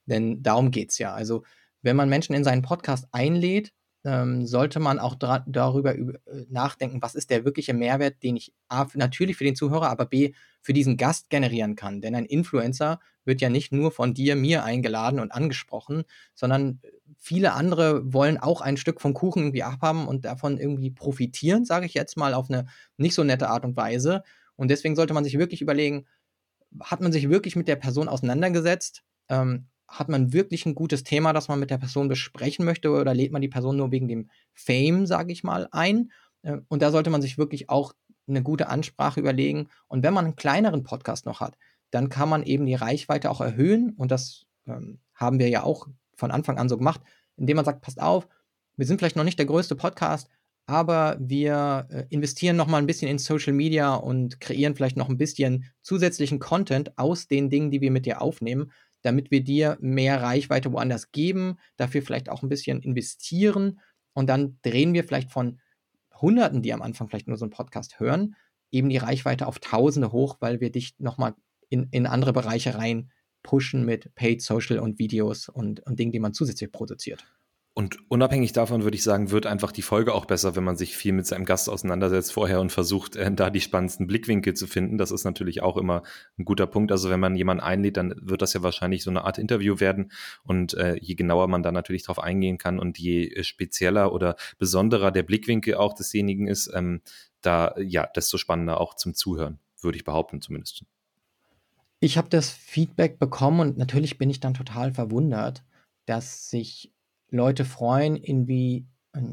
[0.06, 1.14] Denn darum geht es ja.
[1.14, 1.44] Also
[1.82, 3.74] wenn man Menschen in seinen Podcast einlädt,
[4.06, 6.14] ähm, sollte man auch darüber äh,
[6.50, 10.34] nachdenken, was ist der wirkliche Mehrwert, den ich A, natürlich für den Zuhörer, aber B,
[10.62, 12.02] für diesen Gast generieren kann.
[12.02, 16.82] Denn ein Influencer wird ja nicht nur von dir, mir eingeladen und angesprochen, sondern
[17.18, 21.86] viele andere wollen auch ein Stück vom Kuchen irgendwie abhaben und davon irgendwie profitieren, sage
[21.86, 22.66] ich jetzt mal auf eine
[22.98, 24.24] nicht so nette Art und Weise.
[24.56, 26.06] Und deswegen sollte man sich wirklich überlegen,
[26.80, 29.04] hat man sich wirklich mit der Person auseinandergesetzt?
[29.30, 33.14] Ähm, hat man wirklich ein gutes Thema, das man mit der Person besprechen möchte oder
[33.14, 36.12] lädt man die Person nur wegen dem Fame, sage ich mal, ein?
[36.42, 37.94] Äh, und da sollte man sich wirklich auch
[38.28, 39.70] eine gute Ansprache überlegen.
[39.88, 41.58] Und wenn man einen kleineren Podcast noch hat,
[41.92, 43.94] dann kann man eben die Reichweite auch erhöhen.
[43.98, 47.02] Und das ähm, haben wir ja auch von Anfang an so gemacht,
[47.38, 48.28] indem man sagt, passt auf,
[48.76, 50.30] wir sind vielleicht noch nicht der größte Podcast,
[50.66, 55.10] aber wir äh, investieren noch mal ein bisschen in Social Media und kreieren vielleicht noch
[55.10, 58.72] ein bisschen zusätzlichen Content aus den Dingen, die wir mit dir aufnehmen,
[59.02, 63.82] damit wir dir mehr Reichweite woanders geben, dafür vielleicht auch ein bisschen investieren.
[64.14, 65.60] Und dann drehen wir vielleicht von
[66.22, 68.36] Hunderten, die am Anfang vielleicht nur so einen Podcast hören,
[68.72, 71.36] eben die Reichweite auf Tausende hoch, weil wir dich noch mal
[71.70, 73.12] in, in andere Bereiche rein
[73.44, 77.24] pushen mit Paid Social und Videos und, und Dingen, die man zusätzlich produziert.
[77.76, 80.96] Und unabhängig davon würde ich sagen, wird einfach die Folge auch besser, wenn man sich
[80.96, 85.00] viel mit seinem Gast auseinandersetzt vorher und versucht, äh, da die spannendsten Blickwinkel zu finden.
[85.00, 86.04] Das ist natürlich auch immer
[86.38, 86.92] ein guter Punkt.
[86.92, 90.12] Also wenn man jemanden einlädt, dann wird das ja wahrscheinlich so eine Art Interview werden.
[90.44, 95.10] Und äh, je genauer man da natürlich drauf eingehen kann und je spezieller oder besonderer
[95.10, 97.02] der Blickwinkel auch desjenigen ist, ähm,
[97.42, 100.86] da ja, desto spannender auch zum Zuhören, würde ich behaupten zumindest.
[102.04, 105.64] Ich habe das Feedback bekommen und natürlich bin ich dann total verwundert,
[106.06, 106.94] dass sich
[107.30, 108.86] Leute freuen, in, wie,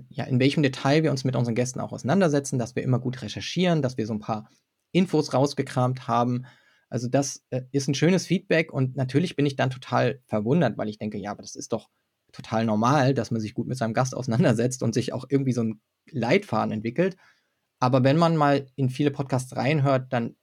[0.09, 3.23] ja, in welchem Detail wir uns mit unseren Gästen auch auseinandersetzen, dass wir immer gut
[3.23, 4.49] recherchieren, dass wir so ein paar
[4.93, 6.47] Infos rausgekramt haben.
[6.89, 10.89] Also das äh, ist ein schönes Feedback und natürlich bin ich dann total verwundert, weil
[10.89, 11.89] ich denke, ja, aber das ist doch
[12.31, 15.65] total normal, dass man sich gut mit seinem Gast auseinandersetzt und sich auch irgendwie so
[15.65, 17.17] ein Leitfaden entwickelt.
[17.81, 20.37] Aber wenn man mal in viele Podcasts reinhört, dann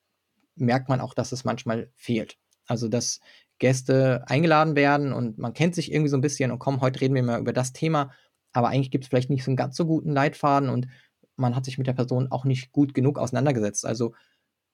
[0.57, 2.37] merkt man auch, dass es manchmal fehlt.
[2.67, 3.19] Also, dass
[3.59, 7.15] Gäste eingeladen werden und man kennt sich irgendwie so ein bisschen und komm, heute reden
[7.15, 8.11] wir mal über das Thema,
[8.53, 10.87] aber eigentlich gibt es vielleicht nicht so einen ganz so guten Leitfaden und
[11.35, 13.85] man hat sich mit der Person auch nicht gut genug auseinandergesetzt.
[13.85, 14.13] Also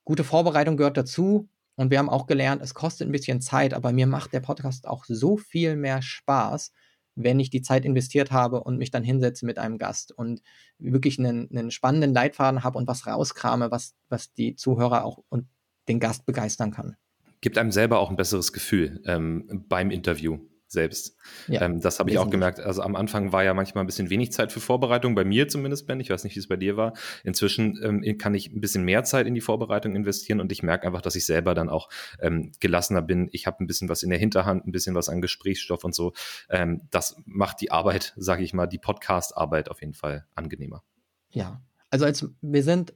[0.05, 3.91] gute Vorbereitung gehört dazu und wir haben auch gelernt, es kostet ein bisschen Zeit, aber
[3.91, 6.71] mir macht der Podcast auch so viel mehr Spaß,
[7.15, 10.41] wenn ich die Zeit investiert habe und mich dann hinsetze mit einem Gast und
[10.77, 15.47] wirklich einen, einen spannenden Leitfaden habe und was rauskrame, was, was die Zuhörer auch und
[15.87, 16.95] den Gast begeistern kann.
[17.41, 20.39] Gibt einem selber auch ein besseres Gefühl ähm, beim Interview,
[20.73, 21.15] selbst.
[21.47, 22.59] Ja, ähm, das habe ich auch gemerkt.
[22.59, 25.87] Also am Anfang war ja manchmal ein bisschen wenig Zeit für Vorbereitung, bei mir zumindest,
[25.87, 26.01] Ben.
[26.01, 26.93] Ich weiß nicht, wie es bei dir war.
[27.23, 30.85] Inzwischen ähm, kann ich ein bisschen mehr Zeit in die Vorbereitung investieren und ich merke
[30.87, 33.29] einfach, dass ich selber dann auch ähm, gelassener bin.
[33.31, 36.13] Ich habe ein bisschen was in der Hinterhand, ein bisschen was an Gesprächsstoff und so.
[36.49, 40.83] Ähm, das macht die Arbeit, sage ich mal, die Podcast-Arbeit auf jeden Fall angenehmer.
[41.29, 42.93] Ja, also als wir sind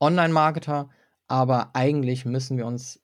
[0.00, 0.90] Online-Marketer,
[1.28, 3.00] aber eigentlich müssen wir uns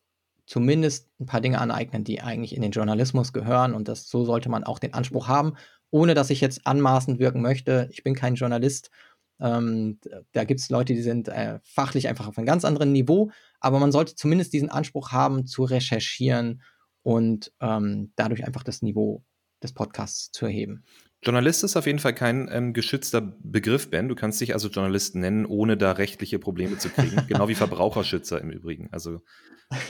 [0.47, 3.73] zumindest ein paar Dinge aneignen, die eigentlich in den Journalismus gehören.
[3.73, 5.55] Und das so sollte man auch den Anspruch haben,
[5.91, 7.89] ohne dass ich jetzt anmaßend wirken möchte.
[7.93, 8.91] Ich bin kein Journalist.
[9.39, 10.01] Ähm,
[10.33, 13.31] da gibt es Leute, die sind äh, fachlich einfach auf einem ganz anderen Niveau.
[13.61, 16.63] Aber man sollte zumindest diesen Anspruch haben, zu recherchieren
[17.03, 19.25] und ähm, dadurch einfach das Niveau
[19.63, 20.85] des Podcasts zu erheben.
[21.23, 24.09] Journalist ist auf jeden Fall kein ähm, geschützter Begriff, Ben.
[24.09, 27.17] Du kannst dich also Journalist nennen, ohne da rechtliche Probleme zu kriegen.
[27.29, 28.89] genau wie Verbraucherschützer im Übrigen.
[28.91, 29.21] Also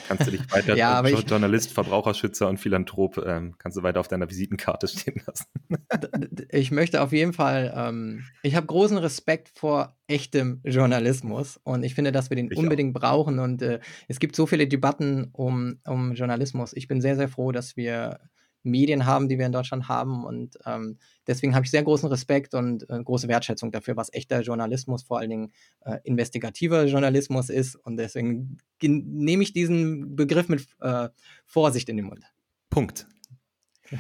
[0.09, 4.09] kannst du dich weiter ja, aber Journalist, Verbraucherschützer und Philanthrop ähm, kannst du weiter auf
[4.09, 5.47] deiner Visitenkarte stehen lassen.
[6.51, 11.95] ich möchte auf jeden Fall, ähm, ich habe großen Respekt vor echtem Journalismus und ich
[11.95, 13.01] finde, dass wir den ich unbedingt auch.
[13.01, 16.73] brauchen und äh, es gibt so viele Debatten um, um Journalismus.
[16.75, 18.19] Ich bin sehr, sehr froh, dass wir
[18.63, 20.25] Medien haben, die wir in Deutschland haben.
[20.25, 24.41] Und ähm, deswegen habe ich sehr großen Respekt und äh, große Wertschätzung dafür, was echter
[24.41, 25.53] Journalismus, vor allen Dingen
[25.85, 27.77] äh, investigativer Journalismus ist.
[27.77, 31.09] Und deswegen nehme ich diesen Begriff mit äh,
[31.47, 32.25] Vorsicht in den Mund.
[32.69, 33.07] Punkt.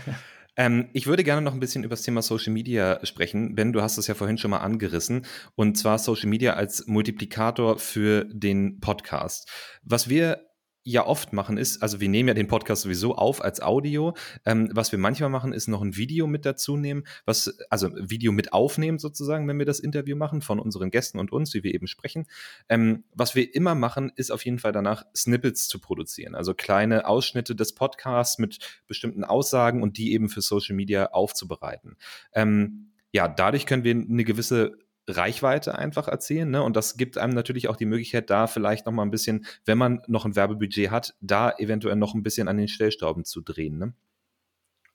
[0.56, 3.54] Ähm, ich würde gerne noch ein bisschen über das Thema Social Media sprechen.
[3.54, 5.24] Ben, du hast es ja vorhin schon mal angerissen.
[5.54, 9.48] Und zwar Social Media als Multiplikator für den Podcast.
[9.82, 10.49] Was wir
[10.82, 14.14] ja oft machen ist, also wir nehmen ja den Podcast sowieso auf als Audio.
[14.46, 18.32] Ähm, was wir manchmal machen, ist noch ein Video mit dazu nehmen, was, also Video
[18.32, 21.74] mit aufnehmen sozusagen, wenn wir das Interview machen von unseren Gästen und uns, wie wir
[21.74, 22.26] eben sprechen.
[22.68, 27.06] Ähm, was wir immer machen, ist auf jeden Fall danach Snippets zu produzieren, also kleine
[27.06, 31.96] Ausschnitte des Podcasts mit bestimmten Aussagen und die eben für Social Media aufzubereiten.
[32.32, 34.78] Ähm, ja, dadurch können wir eine gewisse
[35.10, 36.50] Reichweite einfach erzielen.
[36.50, 36.62] Ne?
[36.62, 39.78] Und das gibt einem natürlich auch die Möglichkeit, da vielleicht noch mal ein bisschen, wenn
[39.78, 43.78] man noch ein Werbebudget hat, da eventuell noch ein bisschen an den Stellstauben zu drehen.
[43.78, 43.94] Ne?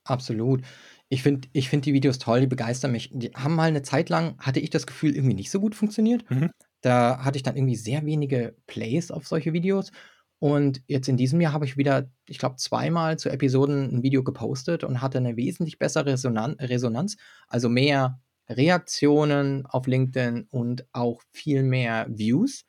[0.03, 0.61] Absolut.
[1.09, 3.11] Ich finde ich find die Videos toll, die begeistern mich.
[3.13, 6.29] Die haben mal eine Zeit lang, hatte ich das Gefühl, irgendwie nicht so gut funktioniert.
[6.29, 6.49] Mhm.
[6.81, 9.91] Da hatte ich dann irgendwie sehr wenige Plays auf solche Videos.
[10.39, 14.23] Und jetzt in diesem Jahr habe ich wieder, ich glaube, zweimal zu Episoden ein Video
[14.23, 21.21] gepostet und hatte eine wesentlich bessere Resonan Resonanz, also mehr Reaktionen auf LinkedIn und auch
[21.31, 22.65] viel mehr Views.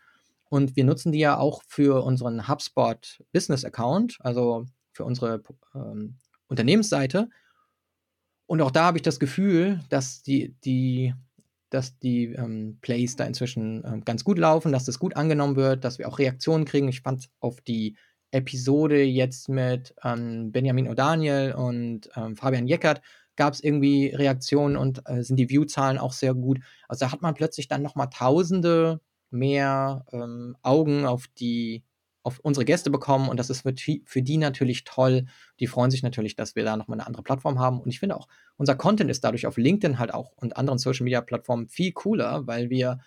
[0.49, 5.43] Und wir nutzen die ja auch für unseren HubSpot Business Account, also für unsere
[5.75, 6.17] ähm,
[6.49, 7.29] Unternehmensseite.
[8.47, 11.15] Und auch da habe ich das Gefühl, dass die, die,
[11.71, 15.85] dass die ähm, Plays da inzwischen ähm, ganz gut laufen, dass das gut angenommen wird,
[15.85, 16.89] dass wir auch Reaktionen kriegen.
[16.89, 17.97] Ich fand auf die
[18.31, 23.03] Episode jetzt mit ähm, Benjamin O'Daniel und ähm, Fabian Jeckert
[23.37, 26.61] gab es irgendwie Reaktionen und äh, sind die View-Zahlen auch sehr gut.
[26.89, 31.85] Also da hat man plötzlich dann nochmal tausende mehr ähm, Augen auf die
[32.23, 35.27] auf unsere Gäste bekommen und das ist für die, für die natürlich toll.
[35.61, 37.81] Die freuen sich natürlich, dass wir da nochmal eine andere Plattform haben.
[37.81, 41.05] Und ich finde auch, unser Content ist dadurch auf LinkedIn halt auch und anderen Social
[41.05, 42.99] Media Plattformen viel cooler, weil wir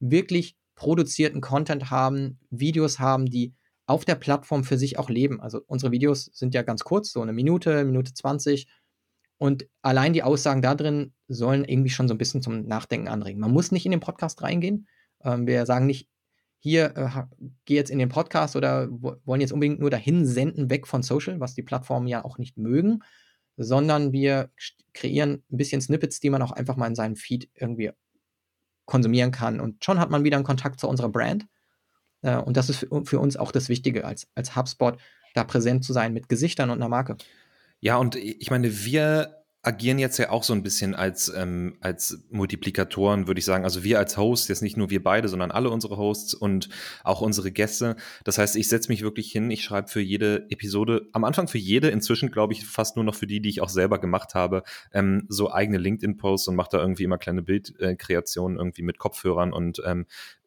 [0.00, 3.54] wirklich produzierten Content haben, Videos haben, die
[3.86, 5.40] auf der Plattform für sich auch leben.
[5.40, 8.66] Also unsere Videos sind ja ganz kurz, so eine Minute, Minute 20
[9.38, 13.40] und allein die Aussagen da drin sollen irgendwie schon so ein bisschen zum Nachdenken anregen.
[13.40, 14.88] Man muss nicht in den Podcast reingehen.
[15.22, 16.08] Ähm, wir sagen nicht,
[16.60, 17.10] hier, äh,
[17.66, 21.40] geh jetzt in den Podcast oder wollen jetzt unbedingt nur dahin senden, weg von Social,
[21.40, 23.00] was die Plattformen ja auch nicht mögen,
[23.56, 24.50] sondern wir
[24.94, 27.90] kreieren ein bisschen Snippets, die man auch einfach mal in seinem Feed irgendwie
[28.86, 29.60] konsumieren kann.
[29.60, 31.46] Und schon hat man wieder einen Kontakt zu unserer Brand.
[32.22, 34.98] Äh, und das ist für, für uns auch das Wichtige, als, als HubSpot
[35.34, 37.16] da präsent zu sein mit Gesichtern und einer Marke.
[37.84, 42.24] Ja, und ich meine, wir agieren jetzt ja auch so ein bisschen als, ähm, als
[42.30, 43.64] Multiplikatoren, würde ich sagen.
[43.64, 46.70] Also wir als Host, jetzt nicht nur wir beide, sondern alle unsere Hosts und
[47.02, 47.96] auch unsere Gäste.
[48.24, 51.58] Das heißt, ich setze mich wirklich hin, ich schreibe für jede Episode, am Anfang für
[51.58, 54.62] jede, inzwischen glaube ich fast nur noch für die, die ich auch selber gemacht habe,
[54.94, 59.82] ähm, so eigene LinkedIn-Posts und mache da irgendwie immer kleine Bildkreationen irgendwie mit Kopfhörern und
[59.84, 60.06] ähm,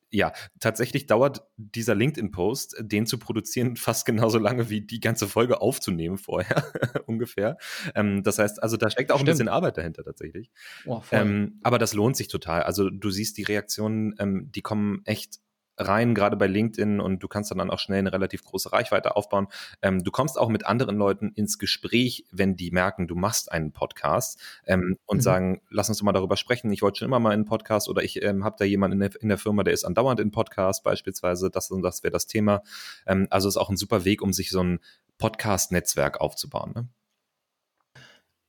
[0.10, 5.62] ja, tatsächlich dauert dieser LinkedIn-Post, den zu produzieren, fast genauso lange wie die ganze Folge
[5.62, 6.63] aufzunehmen vorher,
[7.06, 7.58] ungefähr.
[7.96, 9.30] Ähm, das heißt, also da steckt auch Stimmt.
[9.30, 10.52] ein bisschen Arbeit dahinter tatsächlich.
[10.86, 12.63] Oh, ähm, aber das lohnt sich total.
[12.63, 15.39] Also du siehst die Reaktionen, ähm, die kommen echt
[15.77, 19.47] rein, gerade bei LinkedIn und du kannst dann auch schnell eine relativ große Reichweite aufbauen.
[19.81, 23.71] Ähm, du kommst auch mit anderen Leuten ins Gespräch, wenn die merken, du machst einen
[23.71, 25.21] Podcast ähm, und mhm.
[25.21, 26.71] sagen, lass uns doch mal darüber sprechen.
[26.71, 29.21] Ich wollte schon immer mal einen Podcast oder ich ähm, habe da jemanden in der,
[29.21, 31.49] in der, Firma, der ist andauernd in Podcast beispielsweise.
[31.49, 32.61] Das und das wäre das Thema.
[33.05, 34.79] Ähm, also ist auch ein super Weg, um sich so ein
[35.17, 36.71] Podcast-Netzwerk aufzubauen.
[36.75, 36.87] Ne?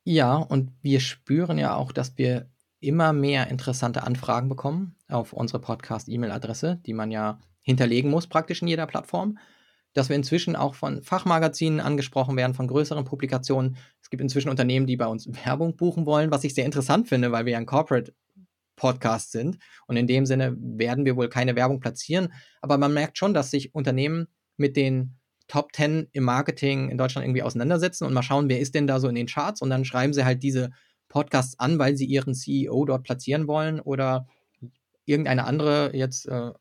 [0.05, 2.49] Ja, und wir spüren ja auch, dass wir
[2.81, 8.69] immer mehr interessante Anfragen bekommen auf unsere Podcast-E-Mail-Adresse, die man ja hinterlegen muss, praktisch in
[8.69, 9.39] jeder Plattform.
[9.95, 13.77] Dass wir inzwischen auch von Fachmagazinen angesprochen werden, von größeren Publikationen.
[14.01, 17.33] Es gibt inzwischen Unternehmen, die bei uns Werbung buchen wollen, was ich sehr interessant finde,
[17.33, 18.13] weil wir ja ein Corporate
[18.77, 19.59] Podcast sind.
[19.87, 22.33] Und in dem Sinne werden wir wohl keine Werbung platzieren.
[22.61, 27.27] Aber man merkt schon, dass sich Unternehmen mit den Top 10 im Marketing in Deutschland
[27.27, 29.63] irgendwie auseinandersetzen und mal schauen, wer ist denn da so in den Charts.
[29.63, 30.71] Und dann schreiben sie halt diese
[31.09, 34.27] Podcasts an, weil sie ihren CEO dort platzieren wollen oder
[35.05, 36.53] irgendeine andere jetzt äh,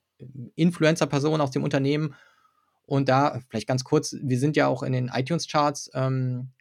[0.55, 2.15] Influencer-Person aus dem Unternehmen.
[2.85, 6.51] Und da vielleicht ganz kurz, wir sind ja auch in den iTunes-Charts ähm,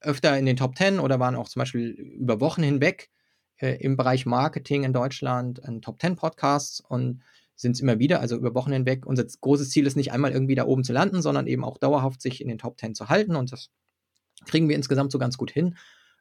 [0.00, 3.08] öfter in den Top 10 oder waren auch zum Beispiel über Wochen hinweg
[3.56, 7.22] äh, im Bereich Marketing in Deutschland ein Top 10 Podcasts und
[7.56, 9.06] sind es immer wieder, also über Wochen hinweg.
[9.06, 12.20] Unser großes Ziel ist nicht einmal irgendwie da oben zu landen, sondern eben auch dauerhaft
[12.20, 13.70] sich in den Top 10 zu halten und das
[14.46, 15.76] kriegen wir insgesamt so ganz gut hin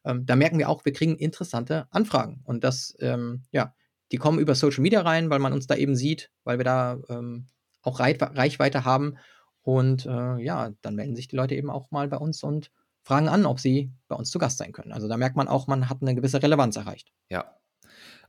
[0.05, 2.41] ähm, da merken wir auch, wir kriegen interessante Anfragen.
[2.45, 3.73] Und das, ähm, ja,
[4.11, 6.99] die kommen über Social Media rein, weil man uns da eben sieht, weil wir da
[7.09, 7.47] ähm,
[7.81, 9.17] auch Reichweite haben.
[9.61, 12.71] Und äh, ja, dann melden sich die Leute eben auch mal bei uns und
[13.03, 14.91] fragen an, ob sie bei uns zu Gast sein können.
[14.91, 17.11] Also da merkt man auch, man hat eine gewisse Relevanz erreicht.
[17.29, 17.58] Ja,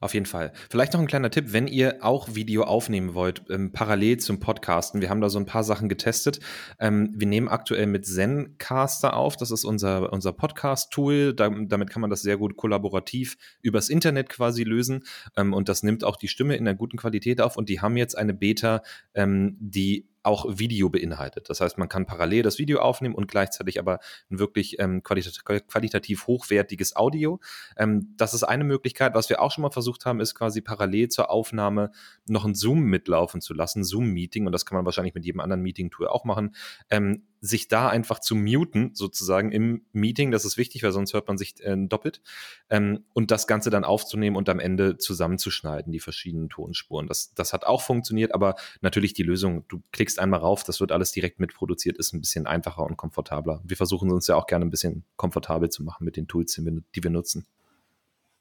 [0.00, 0.52] auf jeden Fall.
[0.70, 5.02] Vielleicht noch ein kleiner Tipp, wenn ihr auch Video aufnehmen wollt, ähm, parallel zum Podcasten.
[5.02, 6.40] Wir haben da so ein paar Sachen getestet.
[6.78, 9.36] Ähm, wir nehmen aktuell mit Zencaster auf.
[9.36, 11.34] Das ist unser, unser Podcast-Tool.
[11.34, 15.04] Da, damit kann man das sehr gut kollaborativ übers Internet quasi lösen.
[15.36, 17.56] Ähm, und das nimmt auch die Stimme in einer guten Qualität auf.
[17.56, 18.82] Und die haben jetzt eine Beta,
[19.14, 21.48] ähm, die auch Video beinhaltet.
[21.48, 25.44] Das heißt, man kann parallel das Video aufnehmen und gleichzeitig aber ein wirklich ähm, qualitativ,
[25.66, 27.40] qualitativ hochwertiges Audio.
[27.76, 29.14] Ähm, das ist eine Möglichkeit.
[29.14, 31.90] Was wir auch schon mal versucht haben, ist quasi parallel zur Aufnahme
[32.26, 34.46] noch ein Zoom mitlaufen zu lassen, Zoom-Meeting.
[34.46, 36.54] Und das kann man wahrscheinlich mit jedem anderen Meeting-Tool auch machen.
[36.90, 40.30] Ähm, sich da einfach zu muten, sozusagen im Meeting.
[40.30, 42.20] Das ist wichtig, weil sonst hört man sich äh, doppelt.
[42.68, 47.06] Ähm, und das Ganze dann aufzunehmen und am Ende zusammenzuschneiden, die verschiedenen Tonspuren.
[47.06, 50.92] Das, das hat auch funktioniert, aber natürlich die Lösung, du klickst einmal rauf, das wird
[50.92, 53.60] alles direkt mitproduziert, ist ein bisschen einfacher und komfortabler.
[53.64, 56.64] Wir versuchen uns ja auch gerne ein bisschen komfortabel zu machen mit den Tools, die
[56.64, 57.46] wir, die wir nutzen.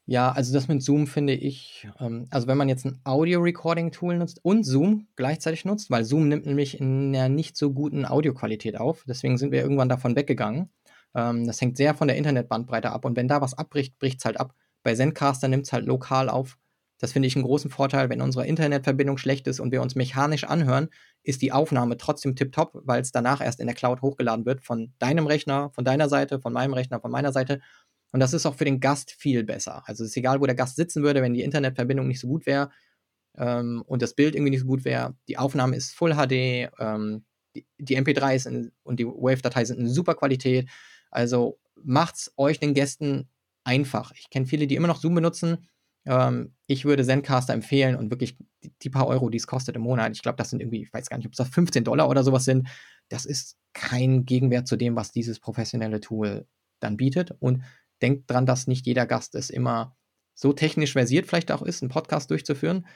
[0.06, 4.40] Ja, also das mit Zoom finde ich, ähm, also wenn man jetzt ein Audio-Recording-Tool nutzt
[4.44, 9.04] und Zoom gleichzeitig nutzt, weil Zoom nimmt nämlich in einer nicht so guten Audioqualität auf,
[9.06, 10.70] deswegen sind wir irgendwann davon weggegangen.
[11.14, 14.24] Ähm, das hängt sehr von der Internetbandbreite ab und wenn da was abbricht, bricht es
[14.24, 14.54] halt ab.
[14.82, 16.58] Bei Zencaster nimmt es halt lokal auf.
[16.98, 20.44] Das finde ich einen großen Vorteil, wenn unsere Internetverbindung schlecht ist und wir uns mechanisch
[20.44, 20.88] anhören,
[21.22, 24.92] ist die Aufnahme trotzdem tiptop, weil es danach erst in der Cloud hochgeladen wird von
[24.98, 27.60] deinem Rechner, von deiner Seite, von meinem Rechner, von meiner Seite
[28.12, 29.82] und das ist auch für den Gast viel besser.
[29.86, 32.46] Also es ist egal, wo der Gast sitzen würde, wenn die Internetverbindung nicht so gut
[32.46, 32.70] wäre
[33.36, 35.14] ähm, und das Bild irgendwie nicht so gut wäre.
[35.28, 39.78] Die Aufnahme ist Full HD, ähm, die, die MP3 ist in, und die Wave-Datei sind
[39.78, 40.68] in super Qualität.
[41.10, 43.28] Also macht's euch den Gästen
[43.64, 44.12] einfach.
[44.16, 45.68] Ich kenne viele, die immer noch Zoom benutzen.
[46.06, 49.82] Ähm, ich würde Zencaster empfehlen und wirklich die, die paar Euro, die es kostet im
[49.82, 52.24] Monat, ich glaube, das sind irgendwie, ich weiß gar nicht, ob es 15 Dollar oder
[52.24, 52.68] sowas sind.
[53.08, 56.46] Das ist kein Gegenwert zu dem, was dieses professionelle Tool
[56.80, 57.32] dann bietet.
[57.40, 57.62] Und
[58.02, 59.96] denkt dran, dass nicht jeder Gast es immer
[60.34, 62.86] so technisch versiert vielleicht auch ist, einen Podcast durchzuführen.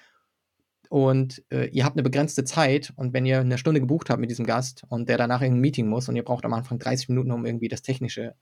[0.89, 4.31] Und äh, ihr habt eine begrenzte Zeit und wenn ihr eine Stunde gebucht habt mit
[4.31, 7.09] diesem Gast und der danach in ein Meeting muss und ihr braucht am Anfang 30
[7.09, 8.35] Minuten, um irgendwie das Technische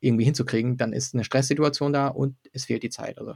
[0.00, 3.18] irgendwie hinzukriegen, dann ist eine Stresssituation da und es fehlt die Zeit.
[3.18, 3.34] Also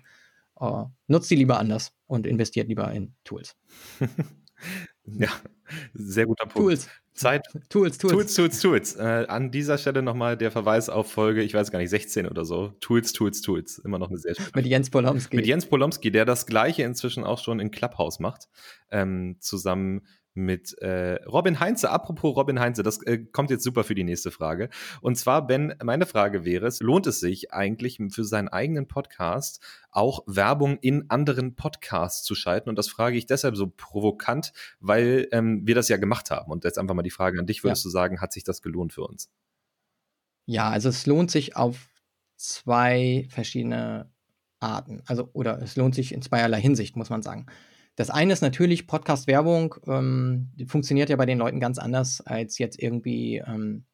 [0.61, 3.57] äh, nutzt die lieber anders und investiert lieber in Tools.
[5.05, 5.31] ja,
[5.93, 6.57] sehr guter Punkt.
[6.57, 6.89] Tools.
[7.15, 7.47] Zeit.
[7.69, 8.13] Tools, Tools.
[8.13, 8.97] Tools, Tools, Tools.
[8.97, 12.45] Äh, an dieser Stelle nochmal der Verweis auf Folge, ich weiß gar nicht, 16 oder
[12.45, 12.73] so.
[12.81, 13.79] Tools, Tools, Tools.
[13.79, 14.49] Immer noch eine sehr schöne.
[14.55, 15.37] Mit Jens Polomski.
[15.37, 18.49] Mit Jens Polomski, der das Gleiche inzwischen auch schon in Clubhouse macht.
[18.91, 20.03] Ähm, zusammen
[20.35, 21.91] mit äh, Robin Heinze.
[21.91, 24.69] Apropos Robin Heinze, das äh, kommt jetzt super für die nächste Frage.
[25.01, 29.61] Und zwar, Ben, meine Frage wäre es, lohnt es sich eigentlich für seinen eigenen Podcast
[29.91, 32.69] auch Werbung in anderen Podcasts zu schalten?
[32.69, 36.51] Und das frage ich deshalb so provokant, weil ähm, wir das ja gemacht haben.
[36.51, 37.89] Und jetzt einfach mal die Frage an dich, würdest ja.
[37.89, 39.31] du sagen, hat sich das gelohnt für uns?
[40.47, 41.89] Ja, also es lohnt sich auf
[42.37, 44.11] zwei verschiedene
[44.61, 45.03] Arten.
[45.07, 47.47] Also, oder es lohnt sich in zweierlei Hinsicht, muss man sagen.
[47.97, 52.83] Das eine ist natürlich Podcast-Werbung, ähm, funktioniert ja bei den Leuten ganz anders als jetzt
[52.83, 53.85] irgendwie ähm,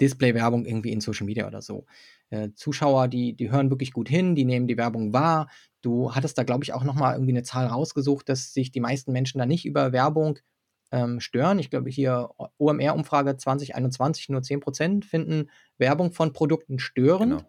[0.00, 1.86] Display-Werbung irgendwie in Social Media oder so.
[2.30, 5.48] Äh, Zuschauer, die, die hören wirklich gut hin, die nehmen die Werbung wahr.
[5.82, 9.12] Du hattest da, glaube ich, auch nochmal irgendwie eine Zahl rausgesucht, dass sich die meisten
[9.12, 10.38] Menschen da nicht über Werbung
[10.92, 11.58] ähm, stören.
[11.58, 17.44] Ich glaube, hier OMR-Umfrage 2021, nur 10% finden Werbung von Produkten störend.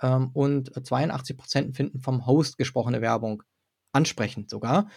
[0.00, 0.16] Genau.
[0.16, 3.42] Ähm, und 82% finden vom Host gesprochene Werbung
[3.92, 4.88] ansprechend sogar.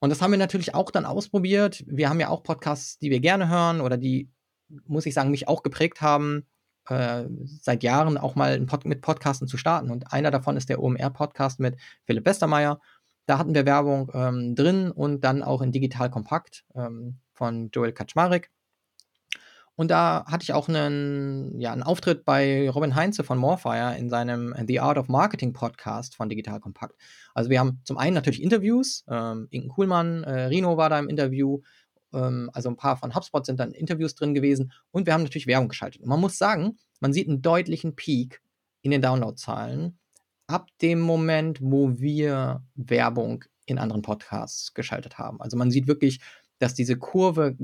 [0.00, 1.84] Und das haben wir natürlich auch dann ausprobiert.
[1.86, 4.30] Wir haben ja auch Podcasts, die wir gerne hören oder die,
[4.86, 6.46] muss ich sagen, mich auch geprägt haben.
[6.88, 9.90] äh, seit Jahren auch mal Pod mit Podcasten zu starten.
[9.90, 12.80] Und einer davon ist der OMR-Podcast mit Philipp Westermeier.
[13.26, 17.92] Da hatten wir Werbung ähm, drin und dann auch in Digital Kompakt ähm, von Joel
[17.92, 18.50] Kaczmarek.
[19.80, 24.10] Und da hatte ich auch einen, ja, einen Auftritt bei Robin Heinze von Morfire in
[24.10, 26.96] seinem The Art of Marketing Podcast von Digital Kompakt.
[27.32, 31.08] Also wir haben zum einen natürlich Interviews, ähm, Inken Kuhlmann, äh, Rino war da im
[31.08, 31.62] Interview,
[32.12, 35.46] ähm, also ein paar von HubSpot sind dann Interviews drin gewesen und wir haben natürlich
[35.46, 36.02] Werbung geschaltet.
[36.02, 38.42] Und man muss sagen, man sieht einen deutlichen Peak
[38.82, 39.98] in den Downloadzahlen
[40.46, 45.40] ab dem Moment, wo wir Werbung in anderen Podcasts geschaltet haben.
[45.40, 46.20] Also man sieht wirklich,
[46.58, 47.56] dass diese Kurve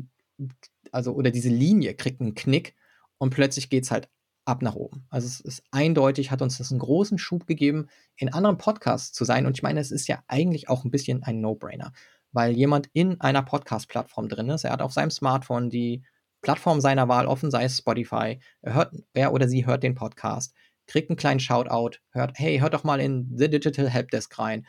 [0.93, 2.75] also oder diese Linie kriegt einen Knick
[3.19, 4.09] und plötzlich geht es halt
[4.45, 5.07] ab nach oben.
[5.11, 9.25] Also es ist eindeutig, hat uns das einen großen Schub gegeben, in anderen Podcasts zu
[9.25, 9.45] sein.
[9.45, 11.93] Und ich meine, es ist ja eigentlich auch ein bisschen ein No-Brainer,
[12.33, 14.65] weil jemand in einer Podcast-Plattform drin ist.
[14.65, 16.05] Er hat auf seinem Smartphone die
[16.43, 18.39] Plattform seiner Wahl offen, sei es Spotify.
[18.63, 20.55] Er, hört, er oder sie hört den Podcast,
[20.87, 24.65] kriegt einen kleinen Shoutout, hört, hey, hört doch mal in The Digital Helpdesk rein.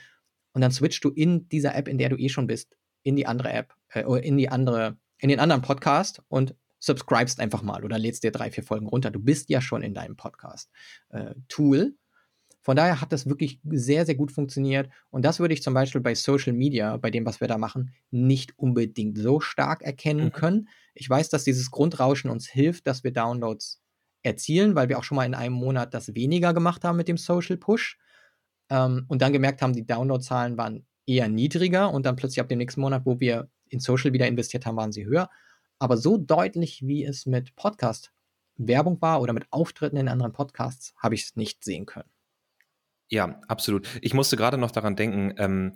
[0.53, 3.27] Und dann switchst du in dieser App, in der du eh schon bist, in die
[3.27, 7.97] andere App, äh, in die andere in den anderen Podcast und subscribest einfach mal oder
[7.97, 9.11] lädst dir drei, vier Folgen runter.
[9.11, 11.77] Du bist ja schon in deinem Podcast-Tool.
[11.81, 11.91] Äh,
[12.61, 14.89] Von daher hat das wirklich sehr, sehr gut funktioniert.
[15.09, 17.93] Und das würde ich zum Beispiel bei Social Media, bei dem, was wir da machen,
[18.11, 20.31] nicht unbedingt so stark erkennen mhm.
[20.31, 20.69] können.
[20.93, 23.81] Ich weiß, dass dieses Grundrauschen uns hilft, dass wir Downloads
[24.21, 27.17] erzielen, weil wir auch schon mal in einem Monat das weniger gemacht haben mit dem
[27.17, 27.97] Social Push.
[28.69, 32.57] Ähm, und dann gemerkt haben, die Downloadzahlen waren eher niedriger und dann plötzlich ab dem
[32.57, 35.29] nächsten Monat, wo wir in Social wieder investiert haben, waren sie höher.
[35.79, 38.11] Aber so deutlich, wie es mit Podcast
[38.55, 42.09] Werbung war oder mit Auftritten in anderen Podcasts, habe ich es nicht sehen können.
[43.09, 43.87] Ja, absolut.
[44.01, 45.73] Ich musste gerade noch daran denken, ähm,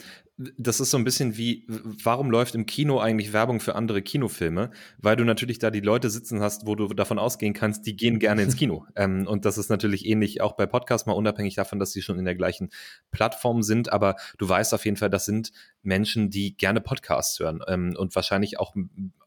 [0.57, 4.71] das ist so ein bisschen wie, warum läuft im Kino eigentlich Werbung für andere Kinofilme?
[4.97, 8.19] Weil du natürlich da die Leute sitzen hast, wo du davon ausgehen kannst, die gehen
[8.19, 8.85] gerne ins Kino.
[8.95, 12.19] ähm, und das ist natürlich ähnlich auch bei Podcasts, mal unabhängig davon, dass sie schon
[12.19, 12.69] in der gleichen
[13.11, 13.91] Plattform sind.
[13.91, 15.51] Aber du weißt auf jeden Fall, das sind
[15.83, 18.75] Menschen, die gerne Podcasts hören ähm, und wahrscheinlich auch,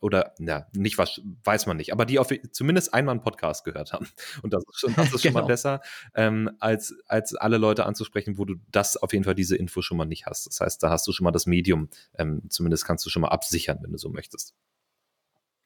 [0.01, 3.93] oder ja, nicht was, weiß man nicht, aber die auf, zumindest einmal einen Podcast gehört
[3.93, 4.07] haben.
[4.43, 5.43] Und das ist schon, das ist schon genau.
[5.43, 5.81] mal besser,
[6.15, 9.97] ähm, als, als alle Leute anzusprechen, wo du das auf jeden Fall diese Info schon
[9.97, 10.47] mal nicht hast.
[10.47, 11.89] Das heißt, da hast du schon mal das Medium,
[12.19, 14.55] ähm, zumindest kannst du schon mal absichern, wenn du so möchtest.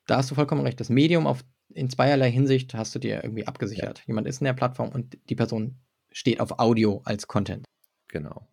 [0.06, 0.80] Da hast du vollkommen recht.
[0.80, 3.98] Das Medium auf, in zweierlei Hinsicht hast du dir irgendwie abgesichert.
[3.98, 4.04] Ja.
[4.06, 5.78] Jemand ist in der Plattform und die Person
[6.10, 7.64] steht auf Audio als Content.
[8.08, 8.48] Genau.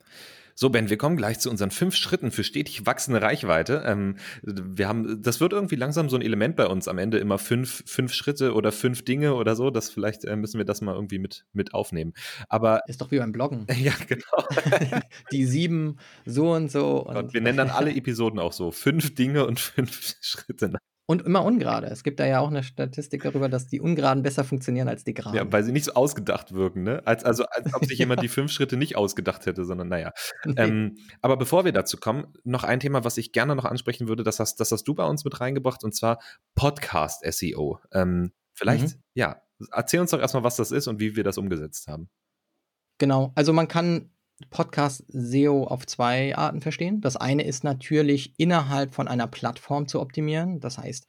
[0.58, 3.84] So, Ben, wir kommen gleich zu unseren fünf Schritten für stetig wachsende Reichweite.
[3.86, 7.38] Ähm, wir haben, das wird irgendwie langsam so ein Element bei uns am Ende immer
[7.38, 9.70] fünf, fünf Schritte oder fünf Dinge oder so.
[9.70, 12.14] Das vielleicht äh, müssen wir das mal irgendwie mit, mit aufnehmen.
[12.48, 12.80] Aber.
[12.88, 13.68] Ist doch wie beim Bloggen.
[13.76, 15.02] Ja, genau.
[15.32, 17.06] Die sieben, so und so.
[17.06, 18.72] Und, und wir nennen dann alle Episoden auch so.
[18.72, 20.74] Fünf Dinge und fünf Schritte.
[21.08, 21.86] Und immer ungerade.
[21.88, 25.14] Es gibt da ja auch eine Statistik darüber, dass die Ungeraden besser funktionieren als die
[25.14, 25.38] Geraden.
[25.38, 27.04] Ja, weil sie nicht so ausgedacht wirken, ne?
[27.06, 30.14] Als, also als ob sich jemand die fünf Schritte nicht ausgedacht hätte, sondern naja.
[30.46, 30.54] Nee.
[30.58, 34.24] Ähm, aber bevor wir dazu kommen, noch ein Thema, was ich gerne noch ansprechen würde,
[34.24, 36.18] das hast, das hast du bei uns mit reingebracht, und zwar
[36.56, 37.80] Podcast-SEO.
[37.92, 39.04] Ähm, vielleicht, mhm.
[39.14, 39.42] ja,
[39.72, 42.10] erzähl uns doch erstmal, was das ist und wie wir das umgesetzt haben.
[42.98, 44.10] Genau, also man kann
[44.50, 47.02] Podcast SEO auf zwei Arten verstehen.
[47.02, 50.60] Das eine ist natürlich innerhalb von einer Plattform zu optimieren.
[50.60, 51.08] Das heißt,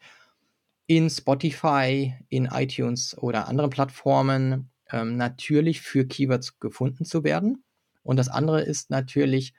[0.86, 7.64] in Spotify, in iTunes oder anderen Plattformen ähm, natürlich für Keywords gefunden zu werden.
[8.02, 9.54] Und das andere ist natürlich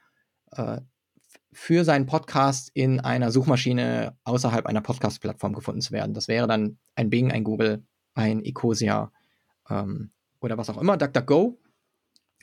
[0.51, 0.79] äh,
[1.51, 6.13] für seinen Podcast in einer Suchmaschine außerhalb einer Podcast-Plattform gefunden zu werden.
[6.13, 9.11] Das wäre dann ein Bing, ein Google, ein Ecosia
[9.69, 10.97] ähm, oder was auch immer.
[10.97, 11.59] DuckDuckGo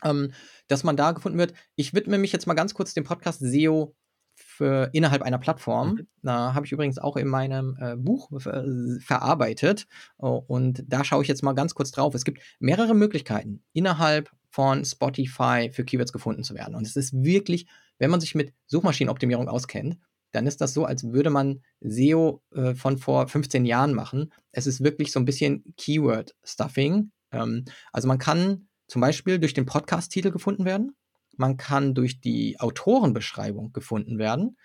[0.05, 0.33] ähm,
[0.69, 1.55] dass man da gefunden wird.
[1.77, 3.95] Ich widme mich jetzt mal ganz kurz dem Podcast SEO
[4.37, 5.95] für innerhalb einer Plattform.
[5.95, 6.07] Mhm.
[6.23, 8.65] Da habe ich übrigens auch in meinem äh, Buch ver
[9.01, 9.87] verarbeitet.
[10.19, 12.15] Oh, und da schaue ich jetzt mal ganz kurz drauf.
[12.15, 16.75] Es gibt mehrere Möglichkeiten, innerhalb von Spotify für Keywords gefunden zu werden.
[16.75, 17.67] Und es ist wirklich,
[17.99, 19.99] wenn man sich mit Suchmaschinenoptimierung auskennt,
[20.31, 24.33] dann ist das so, als würde man SEO äh, von vor 15 Jahren machen.
[24.51, 27.13] Es ist wirklich so ein bisschen Keyword-Stuffing.
[27.31, 30.95] Ähm, also man kann zum Beispiel durch den Podcast-Titel gefunden werden.
[31.37, 34.57] Man kann durch die Autorenbeschreibung gefunden werden.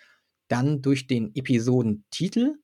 [0.50, 2.58] Dann durch den Episodentitel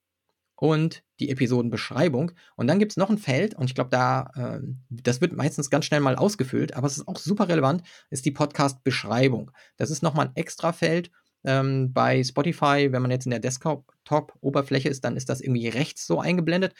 [0.55, 2.33] und die Episodenbeschreibung.
[2.55, 4.59] Und dann gibt es noch ein Feld, und ich glaube, da, äh,
[4.91, 8.31] das wird meistens ganz schnell mal ausgefüllt, aber es ist auch super relevant, ist die
[8.31, 9.49] Podcast-Beschreibung.
[9.75, 11.09] Das ist nochmal ein extra Feld.
[11.43, 16.05] Ähm, bei Spotify, wenn man jetzt in der Desktop-Oberfläche ist, dann ist das irgendwie rechts
[16.05, 16.75] so eingeblendet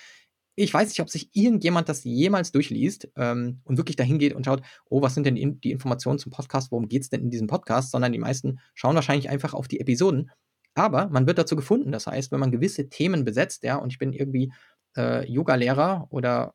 [0.56, 4.46] ich weiß nicht, ob sich irgendjemand das jemals durchliest ähm, und wirklich dahin geht und
[4.46, 7.48] schaut, oh, was sind denn die, Informationen zum Podcast, worum geht es denn in diesem
[7.48, 10.32] Podcast, sondern die meisten schauen wahrscheinlich einfach auf die Episoden.
[10.74, 11.92] Aber man wird dazu gefunden.
[11.92, 14.52] Das heißt, wenn man gewisse Themen besetzt, ja, und ich bin irgendwie
[14.98, 16.54] äh, Yoga-Lehrer oder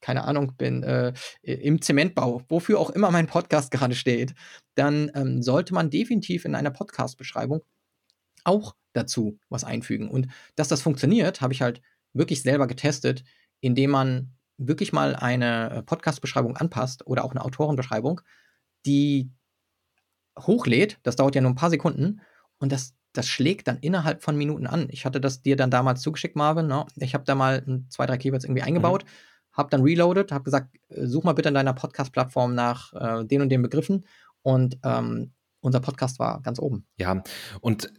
[0.00, 1.12] keine Ahnung, bin äh,
[1.42, 4.34] im Zementbau, wofür auch immer mein Podcast gerade steht,
[4.74, 7.62] dann ähm, sollte man definitiv in einer Podcast-Beschreibung
[8.44, 10.08] auch dazu was einfügen.
[10.08, 11.80] Und dass das funktioniert, habe ich halt
[12.12, 13.24] wirklich selber getestet,
[13.60, 18.20] indem man wirklich mal eine äh, Podcast-Beschreibung anpasst oder auch eine Autorenbeschreibung,
[18.86, 19.30] die
[20.38, 20.98] hochlädt.
[21.02, 22.20] Das dauert ja nur ein paar Sekunden
[22.58, 24.88] und das, das schlägt dann innerhalb von Minuten an.
[24.90, 26.66] Ich hatte das dir dann damals zugeschickt, Marvin.
[26.66, 26.86] Ne?
[26.96, 29.56] Ich habe da mal zwei, drei Keywords irgendwie eingebaut, mhm.
[29.56, 33.42] habe dann reloaded, habe gesagt, äh, such mal bitte in deiner Podcast-Plattform nach äh, den
[33.42, 34.06] und den Begriffen
[34.42, 36.86] und ähm, unser Podcast war ganz oben.
[36.98, 37.22] Ja,
[37.60, 37.92] und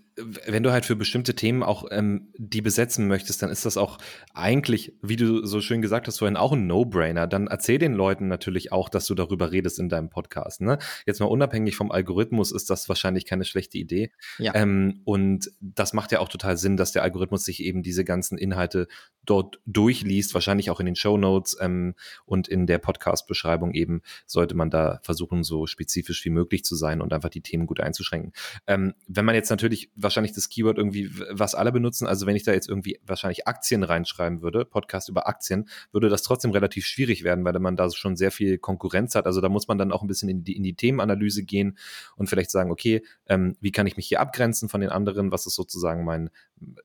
[0.46, 3.98] wenn du halt für bestimmte Themen auch ähm, die besetzen möchtest, dann ist das auch
[4.34, 7.28] eigentlich, wie du so schön gesagt hast vorhin, auch ein No-Brainer.
[7.28, 10.62] Dann erzähl den Leuten natürlich auch, dass du darüber redest in deinem Podcast.
[10.62, 10.78] Ne?
[11.06, 14.12] Jetzt mal unabhängig vom Algorithmus ist das wahrscheinlich keine schlechte Idee.
[14.38, 14.54] Ja.
[14.56, 18.38] Ähm, und das macht ja auch total Sinn, dass der Algorithmus sich eben diese ganzen
[18.38, 18.88] Inhalte
[19.26, 21.96] dort durchliest, wahrscheinlich auch in den Show Notes ähm,
[22.26, 27.02] und in der Podcast-Beschreibung eben sollte man da versuchen, so spezifisch wie möglich zu sein
[27.02, 28.34] und einfach die Themen gut einzuschränken.
[28.68, 32.08] Ähm, wenn man jetzt natürlich wahrscheinlich das Keyword irgendwie, was alle benutzen.
[32.08, 36.24] Also wenn ich da jetzt irgendwie wahrscheinlich Aktien reinschreiben würde, Podcast über Aktien, würde das
[36.24, 39.26] trotzdem relativ schwierig werden, weil man da schon sehr viel Konkurrenz hat.
[39.26, 41.78] Also da muss man dann auch ein bisschen in die, in die Themenanalyse gehen
[42.16, 45.32] und vielleicht sagen, okay, ähm, wie kann ich mich hier abgrenzen von den anderen?
[45.32, 46.30] Was ist sozusagen mein,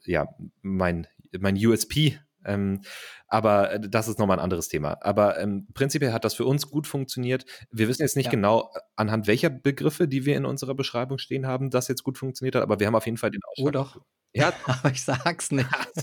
[0.04, 0.28] ja,
[0.62, 1.06] mein,
[1.38, 2.80] mein USP ähm,
[3.26, 4.98] aber äh, das ist nochmal ein anderes Thema.
[5.00, 7.44] Aber ähm, prinzipiell hat das für uns gut funktioniert.
[7.70, 8.30] Wir wissen jetzt nicht ja.
[8.30, 12.18] genau, äh, anhand welcher Begriffe, die wir in unserer Beschreibung stehen haben, das jetzt gut
[12.18, 13.66] funktioniert hat, aber wir haben auf jeden Fall den Ausschlag.
[13.66, 14.00] Oh doch.
[14.34, 15.68] Ja, aber ich sag's nicht.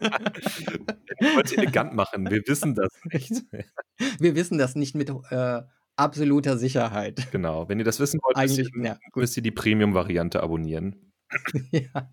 [0.00, 2.30] ich wollte elegant machen.
[2.30, 3.32] Wir wissen das nicht.
[4.18, 5.62] Wir wissen das nicht mit äh,
[5.96, 7.30] absoluter Sicherheit.
[7.32, 7.68] Genau.
[7.68, 11.12] Wenn ihr das wissen wollt, Eigentlich, müsst, ihr, ja, müsst ihr die Premium-Variante abonnieren.
[11.70, 12.10] ja.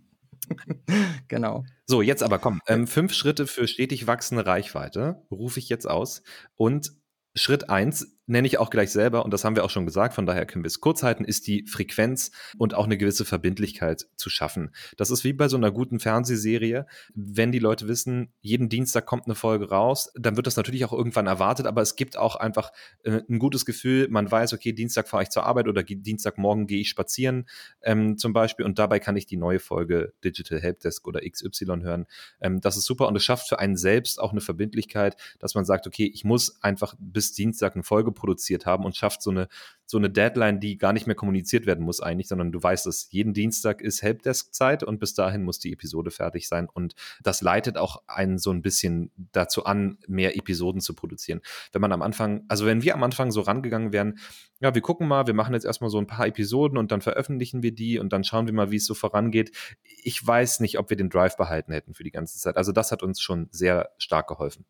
[1.27, 1.63] genau.
[1.85, 2.61] So, jetzt aber komm.
[2.67, 6.23] Ähm, fünf Schritte für stetig wachsende Reichweite rufe ich jetzt aus.
[6.55, 6.91] Und
[7.35, 10.25] Schritt eins nenne ich auch gleich selber, und das haben wir auch schon gesagt, von
[10.25, 14.30] daher können wir es kurz halten, ist die Frequenz und auch eine gewisse Verbindlichkeit zu
[14.30, 14.71] schaffen.
[14.97, 16.86] Das ist wie bei so einer guten Fernsehserie.
[17.15, 20.93] Wenn die Leute wissen, jeden Dienstag kommt eine Folge raus, dann wird das natürlich auch
[20.93, 22.71] irgendwann erwartet, aber es gibt auch einfach
[23.03, 26.82] äh, ein gutes Gefühl, man weiß, okay, Dienstag fahre ich zur Arbeit oder Dienstagmorgen gehe
[26.82, 27.47] ich spazieren
[27.82, 32.05] ähm, zum Beispiel und dabei kann ich die neue Folge Digital Helpdesk oder XY hören.
[32.41, 35.65] Ähm, das ist super und es schafft für einen selbst auch eine Verbindlichkeit, dass man
[35.65, 39.47] sagt, okay, ich muss einfach bis Dienstag eine Folge produziert haben und schafft so eine,
[39.86, 43.07] so eine Deadline, die gar nicht mehr kommuniziert werden muss eigentlich, sondern du weißt es,
[43.09, 46.93] jeden Dienstag ist Helpdesk-Zeit und bis dahin muss die Episode fertig sein und
[47.24, 51.41] das leitet auch einen so ein bisschen dazu an, mehr Episoden zu produzieren.
[51.72, 54.20] Wenn man am Anfang, also wenn wir am Anfang so rangegangen wären,
[54.59, 57.63] ja, wir gucken mal, wir machen jetzt erstmal so ein paar Episoden und dann veröffentlichen
[57.63, 59.55] wir die und dann schauen wir mal, wie es so vorangeht.
[60.03, 62.57] Ich weiß nicht, ob wir den Drive behalten hätten für die ganze Zeit.
[62.57, 64.65] Also das hat uns schon sehr stark geholfen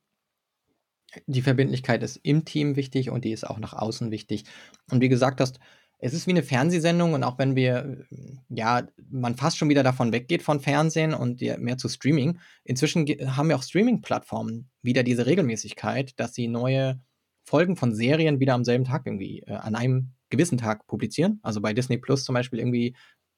[1.28, 4.45] die Verbindlichkeit ist im Team wichtig und die ist auch nach außen wichtig.
[4.91, 5.60] Und wie gesagt hast,
[6.01, 8.05] es ist wie eine Fernsehsendung und auch wenn wir,
[8.47, 13.49] ja, man fast schon wieder davon weggeht von Fernsehen und mehr zu Streaming, inzwischen haben
[13.49, 17.01] wir auch Streaming-Plattformen wieder diese Regelmäßigkeit, dass sie neue
[17.45, 21.39] Folgen von Serien wieder am selben Tag irgendwie äh, an einem gewissen Tag publizieren.
[21.41, 22.95] Also bei Disney Plus zum Beispiel irgendwie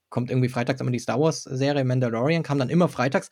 [0.10, 3.30] kommt irgendwie freitags immer die Star Wars Serie Mandalorian, kam dann immer freitags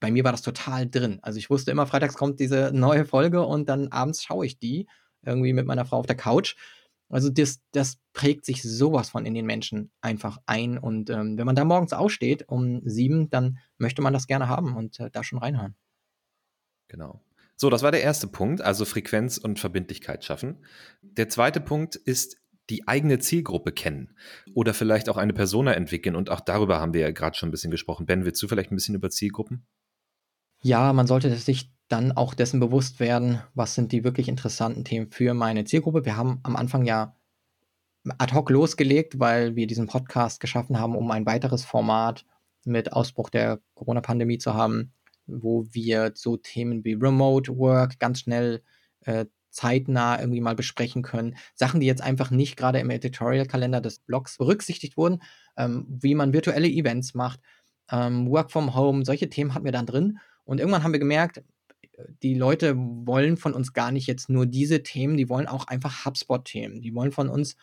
[0.00, 1.18] bei mir war das total drin.
[1.22, 4.88] Also ich wusste immer, freitags kommt diese neue Folge und dann abends schaue ich die
[5.22, 6.56] irgendwie mit meiner Frau auf der Couch.
[7.10, 10.78] Also das, das prägt sich sowas von in den Menschen einfach ein.
[10.78, 14.76] Und ähm, wenn man da morgens aufsteht um sieben, dann möchte man das gerne haben
[14.76, 15.74] und äh, da schon reinhören.
[16.88, 17.22] Genau.
[17.56, 20.64] So, das war der erste Punkt, also Frequenz und Verbindlichkeit schaffen.
[21.02, 22.40] Der zweite Punkt ist
[22.70, 24.16] die eigene Zielgruppe kennen
[24.54, 26.16] oder vielleicht auch eine Persona entwickeln.
[26.16, 28.06] Und auch darüber haben wir ja gerade schon ein bisschen gesprochen.
[28.06, 29.66] Ben, willst du vielleicht ein bisschen über Zielgruppen?
[30.62, 35.10] Ja, man sollte sich dann auch dessen bewusst werden, was sind die wirklich interessanten Themen
[35.10, 36.04] für meine Zielgruppe.
[36.04, 37.16] Wir haben am Anfang ja
[38.18, 42.26] ad hoc losgelegt, weil wir diesen Podcast geschaffen haben, um ein weiteres Format
[42.64, 44.92] mit Ausbruch der Corona-Pandemie zu haben,
[45.26, 48.62] wo wir so Themen wie Remote Work ganz schnell
[49.00, 51.36] äh, zeitnah irgendwie mal besprechen können.
[51.54, 55.22] Sachen, die jetzt einfach nicht gerade im Editorial-Kalender des Blogs berücksichtigt wurden,
[55.56, 57.40] ähm, wie man virtuelle Events macht,
[57.90, 60.18] ähm, Work from Home, solche Themen hatten wir dann drin.
[60.50, 61.44] Und irgendwann haben wir gemerkt,
[62.24, 66.04] die Leute wollen von uns gar nicht jetzt nur diese Themen, die wollen auch einfach
[66.04, 66.80] HubSpot-Themen.
[66.80, 67.54] Die wollen von uns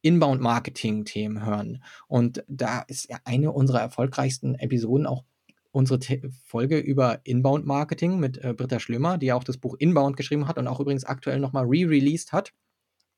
[0.00, 1.84] Inbound-Marketing-Themen hören.
[2.08, 5.24] Und da ist ja eine unserer erfolgreichsten Episoden auch
[5.70, 10.16] unsere The Folge über Inbound-Marketing mit äh, Britta Schlömer, die ja auch das Buch Inbound
[10.16, 12.54] geschrieben hat und auch übrigens aktuell nochmal re-released hat.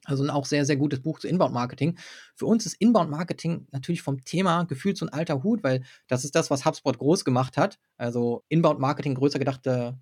[0.04, 1.96] Also ein auch sehr, sehr gutes Buch zu Inbound-Marketing.
[2.34, 6.34] Für uns ist Inbound-Marketing natürlich vom Thema gefühlt so ein alter Hut, weil das ist
[6.34, 7.78] das, was HubSpot groß gemacht hat.
[7.96, 9.98] Also Inbound-Marketing größer gedachte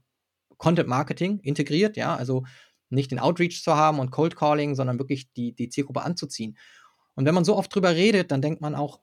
[0.57, 2.45] Content Marketing integriert, ja, also
[2.91, 6.57] nicht den Outreach zu haben und Cold Calling, sondern wirklich die, die Zielgruppe anzuziehen.
[7.15, 9.01] Und wenn man so oft drüber redet, dann denkt man auch,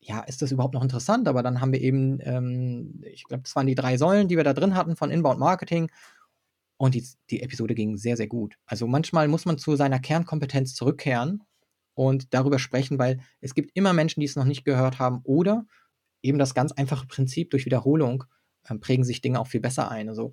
[0.00, 1.28] ja, ist das überhaupt noch interessant?
[1.28, 4.44] Aber dann haben wir eben, ähm, ich glaube, das waren die drei Säulen, die wir
[4.44, 5.90] da drin hatten von Inbound Marketing.
[6.80, 8.56] Und die, die Episode ging sehr, sehr gut.
[8.64, 11.42] Also manchmal muss man zu seiner Kernkompetenz zurückkehren
[11.92, 15.66] und darüber sprechen, weil es gibt immer Menschen, die es noch nicht gehört haben oder
[16.22, 18.24] eben das ganz einfache Prinzip durch Wiederholung
[18.66, 20.08] äh, prägen sich Dinge auch viel besser ein.
[20.08, 20.32] Also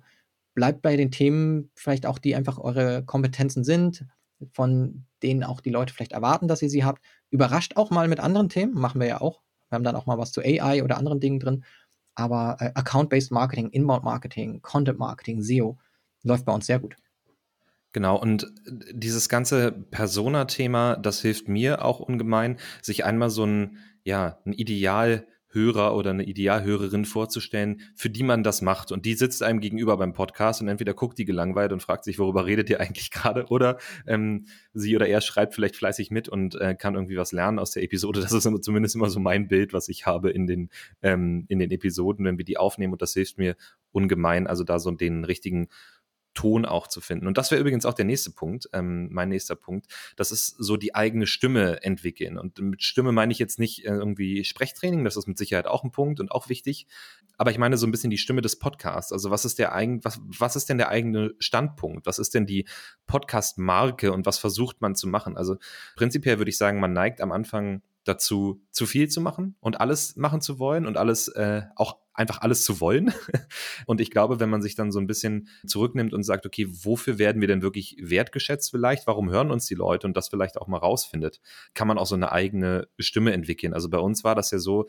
[0.54, 4.06] bleibt bei den Themen vielleicht auch, die einfach eure Kompetenzen sind,
[4.52, 7.04] von denen auch die Leute vielleicht erwarten, dass ihr sie habt.
[7.28, 9.42] Überrascht auch mal mit anderen Themen, machen wir ja auch.
[9.68, 11.64] Wir haben dann auch mal was zu AI oder anderen Dingen drin.
[12.14, 15.76] Aber äh, Account-Based Marketing, Inbound Marketing, Content Marketing, SEO
[16.22, 16.96] läuft bei uns sehr gut.
[17.92, 18.52] Genau, und
[18.92, 25.26] dieses ganze Persona-Thema, das hilft mir auch ungemein, sich einmal so ein, ja, ein Ideal
[25.50, 28.92] Hörer oder eine Idealhörerin vorzustellen, für die man das macht.
[28.92, 32.18] Und die sitzt einem gegenüber beim Podcast und entweder guckt die gelangweilt und fragt sich,
[32.18, 33.46] worüber redet ihr eigentlich gerade?
[33.46, 37.58] Oder ähm, sie oder er schreibt vielleicht fleißig mit und äh, kann irgendwie was lernen
[37.58, 38.20] aus der Episode.
[38.20, 40.68] Das ist immer, zumindest immer so mein Bild, was ich habe in den,
[41.02, 42.92] ähm, in den Episoden, wenn wir die aufnehmen.
[42.92, 43.56] Und das hilft mir
[43.90, 45.68] ungemein, also da so den richtigen
[46.38, 47.26] Ton auch zu finden.
[47.26, 49.88] Und das wäre übrigens auch der nächste Punkt, ähm, mein nächster Punkt.
[50.14, 52.38] Das ist so die eigene Stimme entwickeln.
[52.38, 55.82] Und mit Stimme meine ich jetzt nicht äh, irgendwie Sprechtraining, das ist mit Sicherheit auch
[55.82, 56.86] ein Punkt und auch wichtig.
[57.38, 59.10] Aber ich meine so ein bisschen die Stimme des Podcasts.
[59.10, 62.06] Also was ist der eigen, was, was ist denn der eigene Standpunkt?
[62.06, 62.68] Was ist denn die
[63.08, 65.36] Podcast-Marke und was versucht man zu machen?
[65.36, 65.56] Also
[65.96, 70.14] prinzipiell würde ich sagen, man neigt am Anfang dazu, zu viel zu machen und alles
[70.14, 73.12] machen zu wollen und alles äh, auch einfach alles zu wollen.
[73.86, 77.18] Und ich glaube, wenn man sich dann so ein bisschen zurücknimmt und sagt, okay, wofür
[77.18, 79.06] werden wir denn wirklich wertgeschätzt vielleicht?
[79.06, 81.40] Warum hören uns die Leute und das vielleicht auch mal rausfindet,
[81.74, 83.72] kann man auch so eine eigene Stimme entwickeln.
[83.72, 84.88] Also bei uns war das ja so,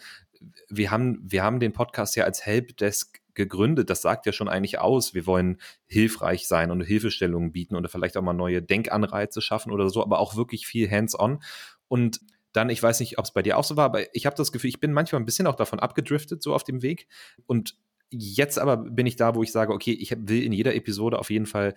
[0.69, 3.89] wir haben, wir haben den Podcast ja als Helpdesk gegründet.
[3.89, 5.13] Das sagt ja schon eigentlich aus.
[5.13, 9.89] Wir wollen hilfreich sein und Hilfestellungen bieten oder vielleicht auch mal neue Denkanreize schaffen oder
[9.89, 11.41] so, aber auch wirklich viel hands-on.
[11.88, 12.21] Und
[12.54, 14.52] dann, ich weiß nicht, ob es bei dir auch so war, aber ich habe das
[14.52, 17.08] Gefühl, ich bin manchmal ein bisschen auch davon abgedriftet, so auf dem Weg.
[17.45, 17.76] Und
[18.10, 21.30] jetzt aber bin ich da, wo ich sage, okay, ich will in jeder Episode auf
[21.30, 21.76] jeden Fall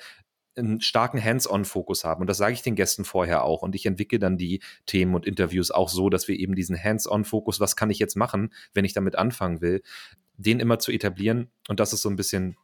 [0.57, 2.20] einen starken Hands-on-Fokus haben.
[2.20, 3.62] Und das sage ich den Gästen vorher auch.
[3.62, 7.61] Und ich entwickle dann die Themen und Interviews auch so, dass wir eben diesen Hands-on-Fokus,
[7.61, 9.83] was kann ich jetzt machen, wenn ich damit anfangen will,
[10.37, 11.51] den immer zu etablieren.
[11.68, 12.57] Und das ist so ein bisschen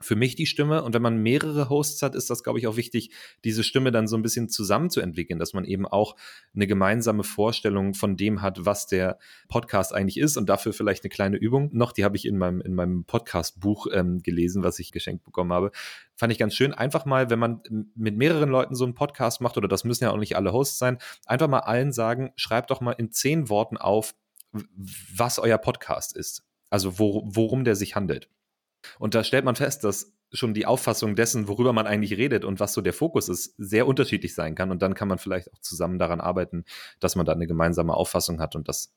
[0.00, 0.82] für mich die Stimme.
[0.82, 3.10] Und wenn man mehrere Hosts hat, ist das, glaube ich, auch wichtig,
[3.44, 6.16] diese Stimme dann so ein bisschen zusammenzuentwickeln, dass man eben auch
[6.54, 9.18] eine gemeinsame Vorstellung von dem hat, was der
[9.48, 10.36] Podcast eigentlich ist.
[10.36, 13.88] Und dafür vielleicht eine kleine Übung noch, die habe ich in meinem, in meinem Podcast-Buch
[13.92, 15.70] ähm, gelesen, was ich geschenkt bekommen habe.
[16.14, 16.72] Fand ich ganz schön.
[16.72, 17.62] Einfach mal, wenn man
[17.94, 20.78] mit mehreren Leuten so einen Podcast macht, oder das müssen ja auch nicht alle Hosts
[20.78, 24.14] sein, einfach mal allen sagen, schreibt doch mal in zehn Worten auf,
[24.52, 26.44] was euer Podcast ist.
[26.70, 28.28] Also wo, worum der sich handelt.
[28.98, 32.60] Und da stellt man fest, dass schon die Auffassung dessen, worüber man eigentlich redet und
[32.60, 34.70] was so der Fokus ist, sehr unterschiedlich sein kann.
[34.70, 36.64] Und dann kann man vielleicht auch zusammen daran arbeiten,
[37.00, 38.54] dass man da eine gemeinsame Auffassung hat.
[38.54, 38.94] Und das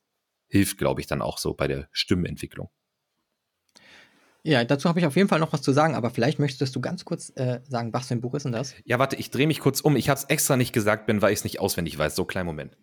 [0.47, 2.69] hilft, glaube ich, dann auch so bei der Stimmentwicklung.
[4.43, 6.82] Ja, dazu habe ich auf jeden Fall noch was zu sagen, aber vielleicht möchtest du
[6.82, 8.73] ganz kurz äh, sagen, was für ein Buch ist denn das?
[8.86, 9.95] Ja, warte, ich drehe mich kurz um.
[9.95, 12.15] Ich habe es extra nicht gesagt, Ben, weil ich es nicht auswendig weiß.
[12.15, 12.75] So, kleinen Moment.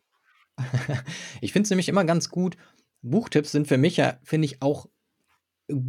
[1.41, 2.57] ich finde es nämlich immer ganz gut.
[3.03, 4.89] Buchtipps sind für mich ja, finde ich, auch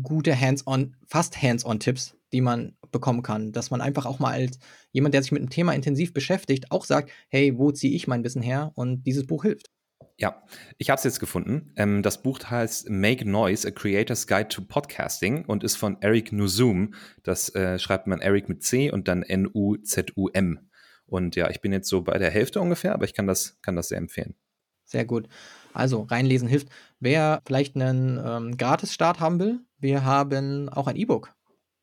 [0.01, 3.51] gute Hands-on, fast Hands-on-Tipps, die man bekommen kann.
[3.51, 4.59] Dass man einfach auch mal als
[4.91, 8.23] jemand, der sich mit einem Thema intensiv beschäftigt, auch sagt, hey, wo ziehe ich mein
[8.23, 8.71] Wissen her?
[8.75, 9.69] Und dieses Buch hilft.
[10.17, 10.43] Ja,
[10.77, 11.71] ich habe es jetzt gefunden.
[11.77, 16.33] Ähm, das Buch heißt Make Noise, A Creator's Guide to Podcasting und ist von Eric
[16.33, 16.93] Nuzum.
[17.23, 20.69] Das äh, schreibt man Eric mit C und dann N-U-Z-U-M.
[21.05, 23.77] Und ja, ich bin jetzt so bei der Hälfte ungefähr, aber ich kann das, kann
[23.77, 24.35] das sehr empfehlen.
[24.83, 25.29] Sehr gut.
[25.73, 26.69] Also reinlesen hilft.
[26.99, 31.33] Wer vielleicht einen ähm, Gratis-Start haben will, wir haben auch ein E-Book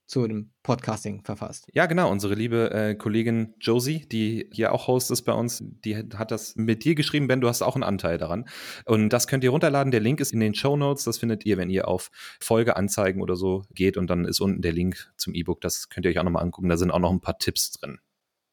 [0.07, 1.67] zu dem Podcasting verfasst.
[1.73, 2.11] Ja, genau.
[2.11, 6.55] Unsere liebe äh, Kollegin Josie, die hier auch Host ist bei uns, die hat das
[6.55, 7.27] mit dir geschrieben.
[7.27, 8.49] Ben, du hast auch einen Anteil daran.
[8.85, 9.91] Und das könnt ihr runterladen.
[9.91, 11.05] Der Link ist in den Show Notes.
[11.05, 12.11] Das findet ihr, wenn ihr auf
[12.41, 13.97] Folgeanzeigen oder so geht.
[13.97, 15.61] Und dann ist unten der Link zum E-Book.
[15.61, 16.69] Das könnt ihr euch auch nochmal angucken.
[16.69, 17.99] Da sind auch noch ein paar Tipps drin.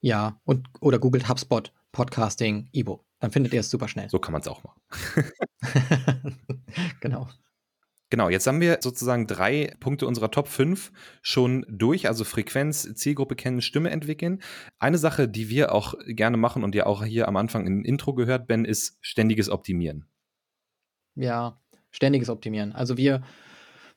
[0.01, 3.05] Ja, und oder googelt HubSpot Podcasting E-Book.
[3.23, 4.09] Dann findet ihr es super schnell.
[4.09, 4.81] So kann man es auch machen.
[6.99, 7.29] genau.
[8.09, 13.37] Genau, jetzt haben wir sozusagen drei Punkte unserer Top 5 schon durch, also Frequenz, Zielgruppe
[13.37, 14.41] kennen, Stimme entwickeln.
[14.77, 18.13] Eine Sache, die wir auch gerne machen und ja auch hier am Anfang im Intro
[18.13, 20.05] gehört, Ben, ist ständiges Optimieren.
[21.15, 21.61] Ja,
[21.91, 22.73] ständiges Optimieren.
[22.73, 23.23] Also wir,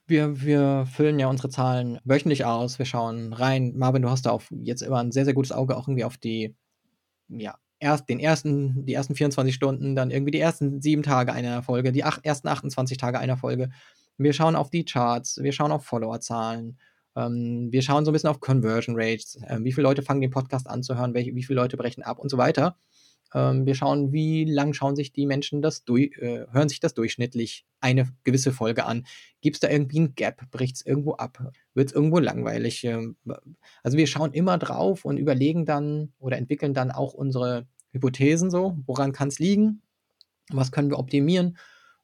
[0.06, 3.72] wir, wir füllen ja unsere Zahlen wöchentlich aus, wir schauen rein.
[3.74, 6.16] Marvin, du hast da auch jetzt immer ein sehr, sehr gutes Auge auch irgendwie auf
[6.16, 6.54] die,
[7.26, 7.56] ja,
[7.86, 11.92] erst den ersten, die ersten 24 Stunden, dann irgendwie die ersten sieben Tage einer Folge,
[11.92, 13.70] die ach, ersten 28 Tage einer Folge.
[14.18, 16.78] Wir schauen auf die Charts, wir schauen auf Followerzahlen,
[17.16, 20.30] Ähm, wir schauen so ein bisschen auf Conversion Rates, äh, wie viele Leute fangen den
[20.30, 22.76] Podcast an zu hören, welche, wie viele Leute brechen ab und so weiter.
[23.34, 26.94] Ähm, wir schauen, wie lang schauen sich die Menschen das durch, äh, hören sich das
[26.94, 29.06] durchschnittlich eine gewisse Folge an.
[29.40, 30.50] Gibt es da irgendwie ein Gap?
[30.50, 31.52] Bricht es irgendwo ab?
[31.74, 32.84] Wird es irgendwo langweilig?
[32.84, 33.16] Ähm,
[33.82, 37.66] also wir schauen immer drauf und überlegen dann oder entwickeln dann auch unsere
[37.96, 38.76] Hypothesen so.
[38.86, 39.82] Woran kann es liegen?
[40.50, 41.58] Was können wir optimieren?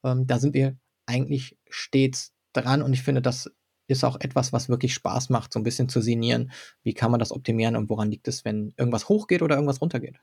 [0.04, 0.76] Ähm, da sind wir
[1.06, 3.50] eigentlich stets dran und ich finde, das
[3.86, 6.50] ist auch etwas, was wirklich Spaß macht, so ein bisschen zu sinnieren.
[6.82, 10.16] Wie kann man das optimieren und woran liegt es, wenn irgendwas hochgeht oder irgendwas runtergeht?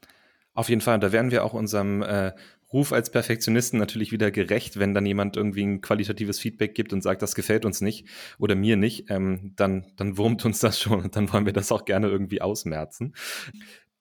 [0.53, 2.33] Auf jeden Fall, da werden wir auch unserem äh,
[2.73, 7.01] Ruf als Perfektionisten natürlich wieder gerecht, wenn dann jemand irgendwie ein qualitatives Feedback gibt und
[7.01, 8.07] sagt, das gefällt uns nicht
[8.39, 11.71] oder mir nicht, ähm, dann, dann wurmt uns das schon und dann wollen wir das
[11.71, 13.13] auch gerne irgendwie ausmerzen.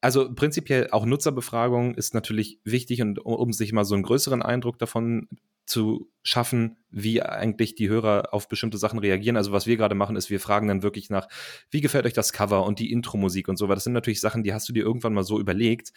[0.01, 4.79] Also prinzipiell auch Nutzerbefragung ist natürlich wichtig und um sich mal so einen größeren Eindruck
[4.79, 5.29] davon
[5.67, 9.37] zu schaffen, wie eigentlich die Hörer auf bestimmte Sachen reagieren.
[9.37, 11.29] Also was wir gerade machen, ist, wir fragen dann wirklich nach,
[11.71, 14.43] wie gefällt euch das Cover und die Intro-Musik und so, weil das sind natürlich Sachen,
[14.43, 15.93] die hast du dir irgendwann mal so überlegt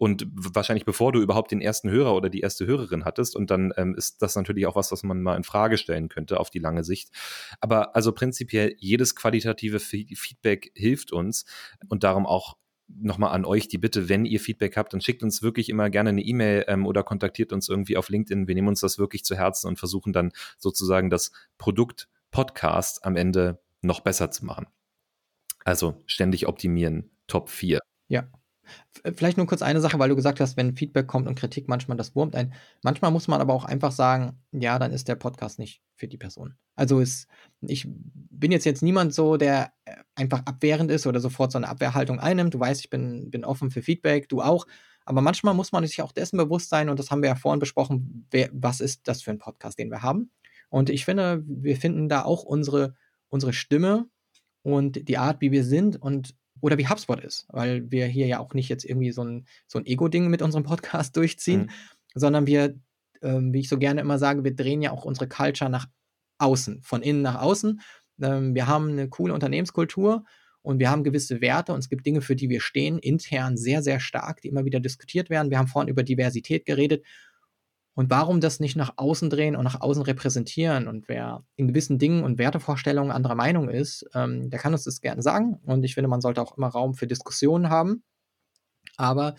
[0.00, 3.72] und wahrscheinlich bevor du überhaupt den ersten Hörer oder die erste Hörerin hattest und dann
[3.76, 6.58] ähm, ist das natürlich auch was, was man mal in Frage stellen könnte auf die
[6.58, 7.10] lange Sicht.
[7.60, 11.44] Aber also prinzipiell jedes qualitative Feedback hilft uns
[11.88, 12.56] und darum auch
[12.98, 16.10] nochmal an euch die Bitte, wenn ihr Feedback habt, dann schickt uns wirklich immer gerne
[16.10, 18.48] eine E-Mail ähm, oder kontaktiert uns irgendwie auf LinkedIn.
[18.48, 23.16] Wir nehmen uns das wirklich zu Herzen und versuchen dann sozusagen das Produkt Podcast am
[23.16, 24.66] Ende noch besser zu machen.
[25.64, 27.80] Also ständig optimieren, Top 4.
[28.08, 28.28] Ja,
[29.14, 31.96] Vielleicht nur kurz eine Sache, weil du gesagt hast, wenn Feedback kommt und Kritik, manchmal
[31.96, 32.52] das wurmt ein.
[32.82, 36.16] Manchmal muss man aber auch einfach sagen, ja, dann ist der Podcast nicht für die
[36.16, 36.54] Person.
[36.74, 37.28] Also ist,
[37.60, 41.68] ich bin jetzt jetzt niemand so, der äh, einfach abwehrend ist oder sofort so eine
[41.68, 42.54] Abwehrhaltung einnimmt.
[42.54, 44.66] Du weißt, ich bin, bin offen für Feedback, du auch.
[45.04, 47.60] Aber manchmal muss man sich auch dessen bewusst sein, und das haben wir ja vorhin
[47.60, 50.30] besprochen, wer, was ist das für ein Podcast, den wir haben.
[50.68, 52.94] Und ich finde, wir finden da auch unsere,
[53.28, 54.06] unsere Stimme
[54.62, 58.38] und die Art, wie wir sind und oder wie HubSpot ist, weil wir hier ja
[58.38, 61.70] auch nicht jetzt irgendwie so ein, so ein Ego-Ding mit unserem Podcast durchziehen, mhm.
[62.14, 62.74] sondern wir,
[63.22, 65.86] ähm, wie ich so gerne immer sage, wir drehen ja auch unsere Culture nach
[66.38, 67.80] außen, von innen nach außen.
[68.22, 70.24] Ähm, wir haben eine coole Unternehmenskultur
[70.62, 73.82] und wir haben gewisse Werte und es gibt Dinge, für die wir stehen, intern sehr,
[73.82, 75.50] sehr stark, die immer wieder diskutiert werden.
[75.50, 77.04] Wir haben vorhin über Diversität geredet
[77.94, 80.88] und warum das nicht nach außen drehen und nach außen repräsentieren?
[80.88, 85.00] Und wer in gewissen Dingen und Wertevorstellungen anderer Meinung ist, ähm, der kann uns das
[85.00, 85.60] gerne sagen.
[85.66, 88.02] Und ich finde, man sollte auch immer Raum für Diskussionen haben.
[88.96, 89.34] Aber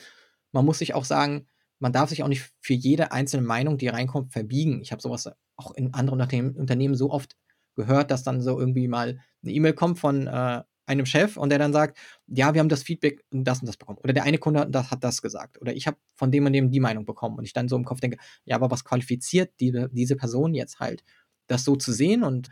[0.52, 1.48] man muss sich auch sagen,
[1.80, 4.82] man darf sich auch nicht für jede einzelne Meinung, die reinkommt, verbiegen.
[4.82, 6.22] Ich habe sowas auch in anderen
[6.56, 7.36] Unternehmen so oft
[7.76, 11.60] gehört, dass dann so irgendwie mal eine E-Mail kommt von äh, einem Chef und der
[11.60, 14.00] dann sagt, ja, wir haben das Feedback und das und das bekommen.
[14.04, 15.62] Oder der eine Kunde das hat das gesagt.
[15.62, 17.38] Oder ich habe von dem und dem die Meinung bekommen.
[17.38, 20.80] Und ich dann so im Kopf denke, ja, aber was qualifiziert die, diese Person jetzt
[20.80, 21.04] halt,
[21.48, 22.24] das so zu sehen?
[22.24, 22.50] Und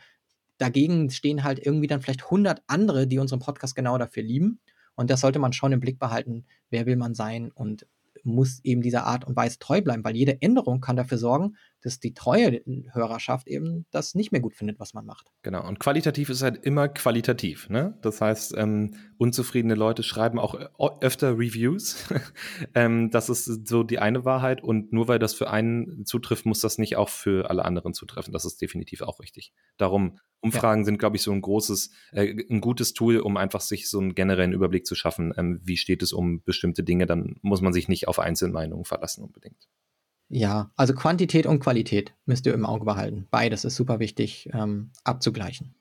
[0.58, 4.60] dagegen stehen halt irgendwie dann vielleicht 100 andere, die unseren Podcast genau dafür lieben.
[4.96, 7.88] Und das sollte man schon im Blick behalten, wer will man sein und
[8.24, 12.00] muss eben dieser Art und Weise treu bleiben, weil jede Änderung kann dafür sorgen, dass
[12.00, 12.62] die treue
[12.92, 15.32] Hörerschaft eben das nicht mehr gut findet, was man macht.
[15.44, 17.70] Genau, und qualitativ ist halt immer qualitativ.
[17.70, 17.98] Ne?
[18.02, 20.56] Das heißt, ähm, unzufriedene Leute schreiben auch
[21.02, 22.06] öfter Reviews.
[22.76, 24.64] ähm, das ist so die eine Wahrheit.
[24.64, 28.34] Und nur weil das für einen zutrifft, muss das nicht auch für alle anderen zutreffen.
[28.34, 29.54] Das ist definitiv auch richtig.
[29.78, 30.86] Darum, Umfragen ja.
[30.86, 34.16] sind, glaube ich, so ein großes, äh, ein gutes Tool, um einfach sich so einen
[34.16, 35.34] generellen Überblick zu schaffen.
[35.38, 37.06] Ähm, wie steht es um bestimmte Dinge?
[37.06, 39.68] Dann muss man sich nicht auf Einzelmeinungen verlassen unbedingt.
[40.30, 43.28] Ja, also Quantität und Qualität müsst ihr im Auge behalten.
[43.32, 45.74] Beides ist super wichtig ähm, abzugleichen.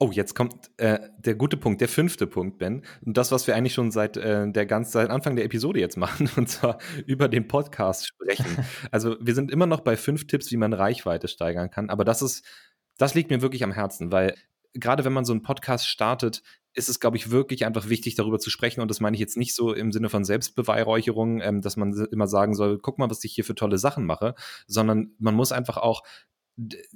[0.00, 2.82] Oh, jetzt kommt äh, der gute Punkt, der fünfte Punkt, Ben.
[3.06, 5.96] Und das, was wir eigentlich schon seit äh, der ganz seit Anfang der Episode jetzt
[5.96, 8.66] machen, und zwar über den Podcast sprechen.
[8.90, 11.88] also wir sind immer noch bei fünf Tipps, wie man Reichweite steigern kann.
[11.88, 12.44] Aber das ist,
[12.98, 14.34] das liegt mir wirklich am Herzen, weil
[14.74, 16.42] gerade wenn man so einen Podcast startet,
[16.74, 18.80] ist es, glaube ich, wirklich einfach wichtig, darüber zu sprechen.
[18.80, 22.26] Und das meine ich jetzt nicht so im Sinne von Selbstbeweihräucherung, ähm, dass man immer
[22.26, 24.34] sagen soll, guck mal, was ich hier für tolle Sachen mache,
[24.66, 26.02] sondern man muss einfach auch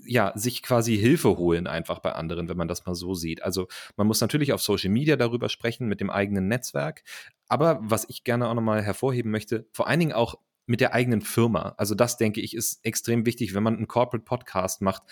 [0.04, 3.42] ja, sich quasi Hilfe holen einfach bei anderen, wenn man das mal so sieht.
[3.42, 7.02] Also man muss natürlich auf Social Media darüber sprechen mit dem eigenen Netzwerk.
[7.48, 11.22] Aber was ich gerne auch nochmal hervorheben möchte, vor allen Dingen auch mit der eigenen
[11.22, 11.74] Firma.
[11.78, 15.02] Also das denke ich ist extrem wichtig, wenn man einen Corporate Podcast macht,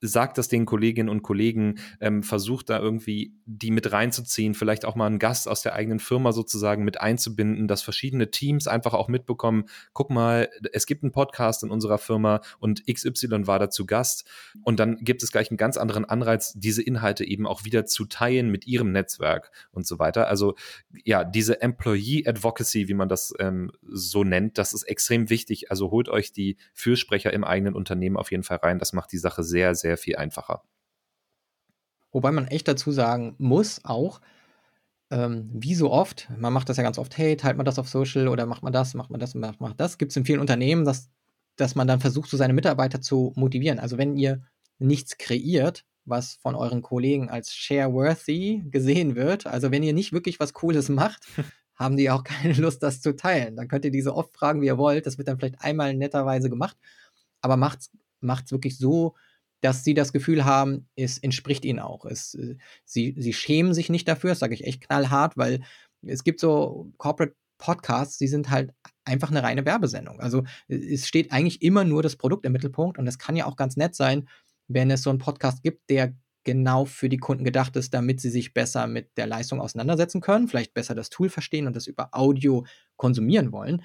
[0.00, 4.94] sagt das den Kolleginnen und Kollegen, ähm, versucht da irgendwie die mit reinzuziehen, vielleicht auch
[4.94, 9.08] mal einen Gast aus der eigenen Firma sozusagen mit einzubinden, dass verschiedene Teams einfach auch
[9.08, 14.28] mitbekommen, guck mal, es gibt einen Podcast in unserer Firma und XY war dazu Gast
[14.62, 18.04] und dann gibt es gleich einen ganz anderen Anreiz, diese Inhalte eben auch wieder zu
[18.04, 20.28] teilen mit ihrem Netzwerk und so weiter.
[20.28, 20.54] Also
[21.04, 25.70] ja, diese Employee Advocacy, wie man das ähm, so nennt, das ist extrem wichtig.
[25.70, 28.78] Also holt euch die Fürsprecher im eigenen Unternehmen auf jeden Fall rein.
[28.78, 30.62] Das macht die Sache sehr, sehr sehr viel einfacher.
[32.12, 34.20] Wobei man echt dazu sagen muss, auch,
[35.10, 37.88] ähm, wie so oft, man macht das ja ganz oft, hey, teilt man das auf
[37.88, 39.98] Social oder macht man das, macht man das, macht man das.
[39.98, 41.10] Gibt es in vielen Unternehmen, dass,
[41.56, 43.80] dass man dann versucht, so seine Mitarbeiter zu motivieren.
[43.80, 44.42] Also wenn ihr
[44.78, 50.38] nichts kreiert, was von euren Kollegen als share-worthy gesehen wird, also wenn ihr nicht wirklich
[50.38, 51.26] was Cooles macht,
[51.74, 53.56] haben die auch keine Lust, das zu teilen.
[53.56, 55.06] Dann könnt ihr diese oft fragen, wie ihr wollt.
[55.06, 56.76] Das wird dann vielleicht einmal netterweise gemacht,
[57.40, 59.16] aber macht es wirklich so,
[59.60, 62.04] dass sie das Gefühl haben, es entspricht ihnen auch.
[62.04, 65.60] Es, äh, sie, sie schämen sich nicht dafür, das sage ich echt knallhart, weil
[66.02, 68.72] es gibt so Corporate Podcasts, die sind halt
[69.04, 70.18] einfach eine reine Werbesendung.
[70.18, 73.56] Also es steht eigentlich immer nur das Produkt im Mittelpunkt und es kann ja auch
[73.56, 74.28] ganz nett sein,
[74.66, 78.30] wenn es so einen Podcast gibt, der genau für die Kunden gedacht ist, damit sie
[78.30, 82.08] sich besser mit der Leistung auseinandersetzen können, vielleicht besser das Tool verstehen und das über
[82.12, 82.64] Audio
[82.96, 83.82] konsumieren wollen.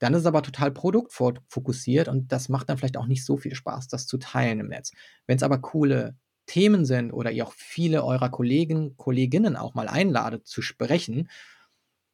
[0.00, 3.54] Dann ist es aber total produktfokussiert und das macht dann vielleicht auch nicht so viel
[3.54, 4.92] Spaß, das zu teilen im Netz.
[5.26, 9.88] Wenn es aber coole Themen sind oder ihr auch viele eurer Kollegen, Kolleginnen auch mal
[9.88, 11.28] einladet zu sprechen,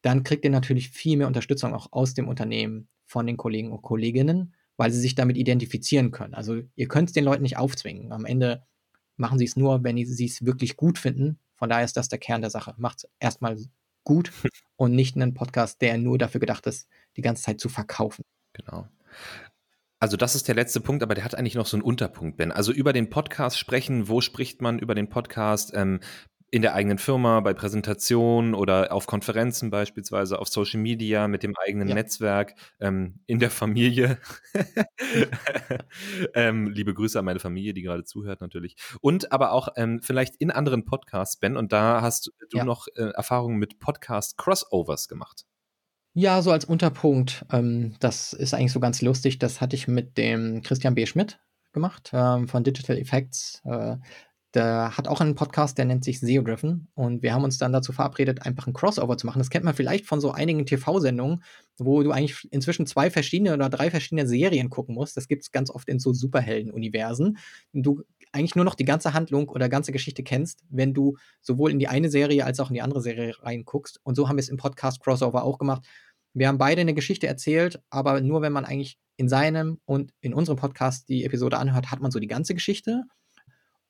[0.03, 3.83] dann kriegt ihr natürlich viel mehr Unterstützung auch aus dem Unternehmen von den Kollegen und
[3.83, 6.35] Kolleginnen, weil sie sich damit identifizieren können.
[6.35, 8.13] Also ihr könnt es den Leuten nicht aufzwingen.
[8.13, 8.65] Am Ende
[9.17, 11.39] machen sie es nur, wenn sie es wirklich gut finden.
[11.55, 12.75] Von daher ist das der Kern der Sache.
[12.77, 13.57] Macht es erstmal
[14.07, 14.33] gut
[14.77, 18.25] und nicht einen Podcast, der nur dafür gedacht ist, die ganze Zeit zu verkaufen.
[18.55, 18.89] Genau.
[19.99, 22.53] Also das ist der letzte Punkt, aber der hat eigentlich noch so einen Unterpunkt, Ben.
[22.53, 25.73] Also über den Podcast sprechen, wo spricht man über den Podcast?
[25.75, 26.01] Ähm,
[26.51, 31.55] in der eigenen Firma, bei Präsentationen oder auf Konferenzen beispielsweise, auf Social Media, mit dem
[31.57, 31.95] eigenen ja.
[31.95, 34.19] Netzwerk, ähm, in der Familie.
[36.35, 38.77] ähm, liebe Grüße an meine Familie, die gerade zuhört natürlich.
[39.01, 42.65] Und aber auch ähm, vielleicht in anderen Podcasts, Ben, und da hast du ja.
[42.65, 45.45] noch äh, Erfahrungen mit Podcast-Crossovers gemacht.
[46.15, 47.45] Ja, so als Unterpunkt.
[47.53, 49.39] Ähm, das ist eigentlich so ganz lustig.
[49.39, 51.05] Das hatte ich mit dem Christian B.
[51.05, 51.39] Schmidt
[51.77, 53.61] gemacht ähm, von Digital Effects.
[53.65, 53.99] Äh,
[54.57, 56.89] der hat auch einen Podcast, der nennt sich SEO Driven.
[56.95, 59.39] Und wir haben uns dann dazu verabredet, einfach ein Crossover zu machen.
[59.39, 61.43] Das kennt man vielleicht von so einigen TV-Sendungen,
[61.79, 65.17] wo du eigentlich inzwischen zwei verschiedene oder drei verschiedene Serien gucken musst.
[65.17, 67.37] Das gibt es ganz oft in so Superhelden-Universen.
[67.75, 68.03] Du
[68.33, 71.89] eigentlich nur noch die ganze Handlung oder ganze Geschichte kennst, wenn du sowohl in die
[71.89, 74.01] eine Serie als auch in die andere Serie reinguckst.
[74.03, 75.87] Und so haben wir es im Podcast Crossover auch gemacht.
[76.33, 80.35] Wir haben beide eine Geschichte erzählt, aber nur wenn man eigentlich in seinem und in
[80.35, 83.05] unserem Podcast die Episode anhört, hat man so die ganze Geschichte.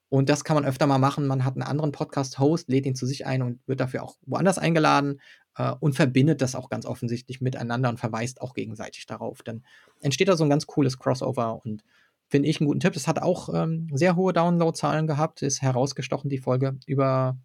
[0.08, 1.26] Und das kann man öfter mal machen.
[1.26, 4.58] Man hat einen anderen Podcast-Host, lädt ihn zu sich ein und wird dafür auch woanders
[4.58, 5.20] eingeladen
[5.56, 9.42] äh, und verbindet das auch ganz offensichtlich miteinander und verweist auch gegenseitig darauf.
[9.42, 9.64] Dann
[10.00, 11.82] entsteht da so ein ganz cooles Crossover und
[12.28, 12.94] finde ich einen guten Tipp.
[12.94, 17.36] Das hat auch ähm, sehr hohe Downloadzahlen gehabt, ist herausgestochen, die Folge über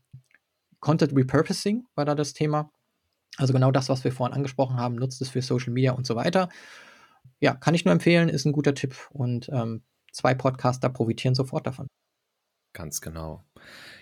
[0.79, 2.71] Content Repurposing war da das Thema.
[3.37, 6.15] Also genau das, was wir vorhin angesprochen haben, nutzt es für Social Media und so
[6.15, 6.49] weiter.
[7.39, 11.65] Ja, kann ich nur empfehlen, ist ein guter Tipp und ähm, zwei Podcaster profitieren sofort
[11.65, 11.87] davon.
[12.73, 13.43] Ganz genau.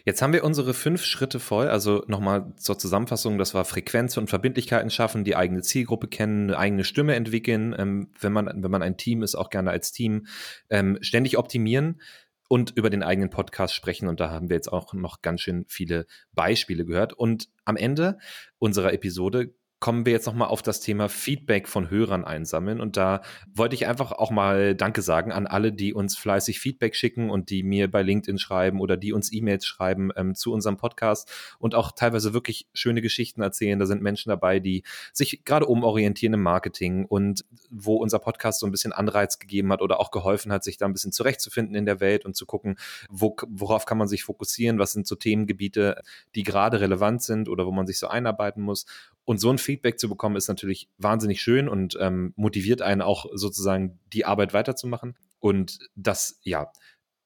[0.06, 1.68] Jetzt haben wir unsere fünf Schritte voll.
[1.68, 6.58] Also nochmal zur Zusammenfassung, das war Frequenz und Verbindlichkeiten schaffen, die eigene Zielgruppe kennen, eine
[6.58, 10.28] eigene Stimme entwickeln, ähm, wenn, man, wenn man ein Team ist, auch gerne als Team,
[10.70, 12.00] ähm, ständig optimieren
[12.48, 14.08] und über den eigenen Podcast sprechen.
[14.08, 17.14] Und da haben wir jetzt auch noch ganz schön viele Beispiele gehört.
[17.14, 18.18] Und am Ende
[18.58, 22.82] unserer Episode kommen wir jetzt nochmal auf das Thema Feedback von Hörern einsammeln.
[22.82, 23.22] Und da
[23.54, 27.50] wollte ich einfach auch mal Danke sagen an alle, die uns fleißig Feedback schicken und
[27.50, 31.76] die mir bei LinkedIn schreiben oder die uns E-Mails schreiben ähm, zu unserem Podcast und
[31.76, 33.80] auch teilweise wirklich schöne Geschichten erzählen.
[33.80, 38.68] Da sind Menschen dabei, die sich gerade umorientieren im Marketing und wo unser Podcast so
[38.68, 41.86] ein bisschen Anreiz gegeben hat oder auch geholfen hat, sich da ein bisschen zurechtzufinden in
[41.86, 42.76] der Welt und zu gucken,
[43.10, 46.02] wo, worauf kann man sich fokussieren, was sind so Themengebiete,
[46.36, 48.86] die gerade relevant sind oder wo man sich so einarbeiten muss.
[49.26, 53.28] Und so ein Feedback zu bekommen, ist natürlich wahnsinnig schön und ähm, motiviert einen auch
[53.34, 55.16] sozusagen die Arbeit weiterzumachen.
[55.40, 56.72] Und das, ja,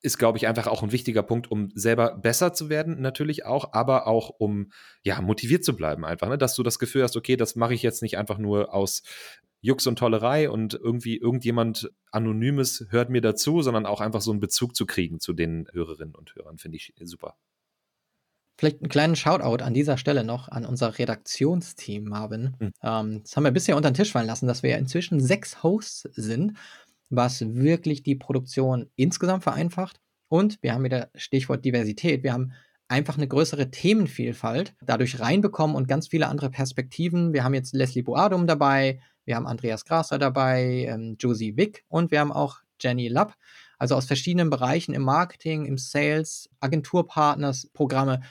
[0.03, 3.71] ist, glaube ich, einfach auch ein wichtiger Punkt, um selber besser zu werden, natürlich auch,
[3.71, 4.71] aber auch um
[5.01, 6.37] ja motiviert zu bleiben, einfach, ne?
[6.37, 9.03] dass du das Gefühl hast, okay, das mache ich jetzt nicht einfach nur aus
[9.61, 14.41] Jux und Tollerei und irgendwie irgendjemand Anonymes hört mir dazu, sondern auch einfach so einen
[14.41, 17.37] Bezug zu kriegen zu den Hörerinnen und Hörern, finde ich super.
[18.57, 22.55] Vielleicht einen kleinen Shoutout an dieser Stelle noch an unser Redaktionsteam, Marvin.
[22.59, 22.71] Mhm.
[22.83, 26.09] Ähm, das haben wir bisher unter den Tisch fallen lassen, dass wir inzwischen sechs Hosts
[26.15, 26.57] sind,
[27.09, 29.99] was wirklich die Produktion insgesamt vereinfacht.
[30.27, 32.23] Und wir haben wieder Stichwort Diversität.
[32.23, 32.53] Wir haben
[32.87, 37.33] einfach eine größere Themenvielfalt dadurch reinbekommen und ganz viele andere Perspektiven.
[37.33, 42.11] Wir haben jetzt Leslie Boadum dabei, wir haben Andreas Grasser dabei, ähm, Josie Wick und
[42.11, 43.35] wir haben auch Jenny Lapp.
[43.79, 48.21] Also aus verschiedenen Bereichen im Marketing, im Sales, Agenturpartners, Programme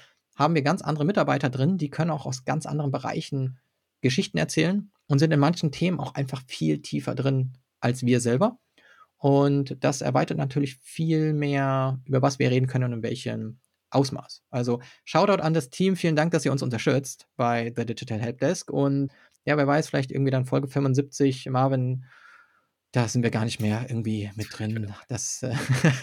[0.42, 3.58] haben wir ganz andere Mitarbeiter drin, die können auch aus ganz anderen Bereichen
[4.00, 8.58] Geschichten erzählen und sind in manchen Themen auch einfach viel tiefer drin als wir selber.
[9.16, 14.42] Und das erweitert natürlich viel mehr, über was wir reden können und in welchen Ausmaß.
[14.50, 18.70] Also Shoutout an das Team, vielen Dank, dass ihr uns unterstützt bei The Digital Helpdesk
[18.70, 19.12] und
[19.44, 22.04] ja, wer weiß, vielleicht irgendwie dann Folge 75, Marvin,
[22.92, 24.92] da sind wir gar nicht mehr irgendwie mit drin.
[25.08, 25.54] Das, äh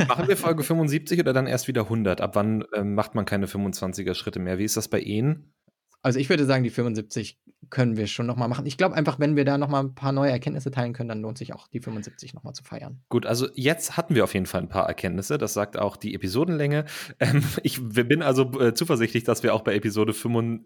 [0.07, 2.19] Machen wir Folge 75 oder dann erst wieder 100?
[2.19, 4.57] Ab wann äh, macht man keine 25er Schritte mehr?
[4.57, 5.53] Wie ist das bei Ihnen?
[6.01, 8.65] Also ich würde sagen, die 75 können wir schon nochmal machen.
[8.65, 11.37] Ich glaube einfach, wenn wir da nochmal ein paar neue Erkenntnisse teilen können, dann lohnt
[11.37, 13.01] sich auch die 75 nochmal zu feiern.
[13.09, 15.37] Gut, also jetzt hatten wir auf jeden Fall ein paar Erkenntnisse.
[15.37, 16.85] Das sagt auch die Episodenlänge.
[17.19, 20.65] Ähm, ich bin also äh, zuversichtlich, dass wir auch bei Episode 75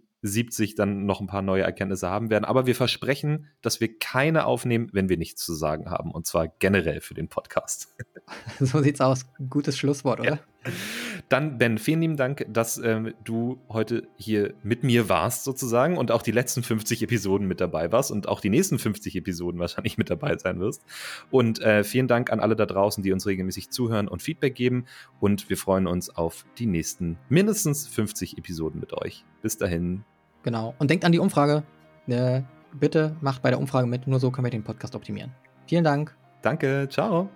[0.75, 2.45] dann noch ein paar neue Erkenntnisse haben werden.
[2.45, 6.11] Aber wir versprechen, dass wir keine aufnehmen, wenn wir nichts zu sagen haben.
[6.11, 7.93] Und zwar generell für den Podcast.
[8.59, 9.25] So sieht's aus.
[9.49, 10.29] Gutes Schlusswort, oder?
[10.29, 10.39] Ja.
[11.29, 16.11] Dann, Ben, vielen lieben Dank, dass ähm, du heute hier mit mir warst, sozusagen, und
[16.11, 19.97] auch die letzten 50 Episoden mit dabei warst und auch die nächsten 50 Episoden wahrscheinlich
[19.97, 20.83] mit dabei sein wirst.
[21.31, 24.85] Und äh, vielen Dank an alle da draußen, die uns regelmäßig zuhören und Feedback geben.
[25.19, 29.25] Und wir freuen uns auf die nächsten mindestens 50 Episoden mit euch.
[29.41, 30.05] Bis dahin.
[30.43, 30.73] Genau.
[30.77, 31.63] Und denkt an die Umfrage.
[32.07, 32.41] Äh,
[32.73, 35.31] bitte macht bei der Umfrage mit, nur so können wir den Podcast optimieren.
[35.67, 36.15] Vielen Dank.
[36.41, 37.29] Danke, ciao.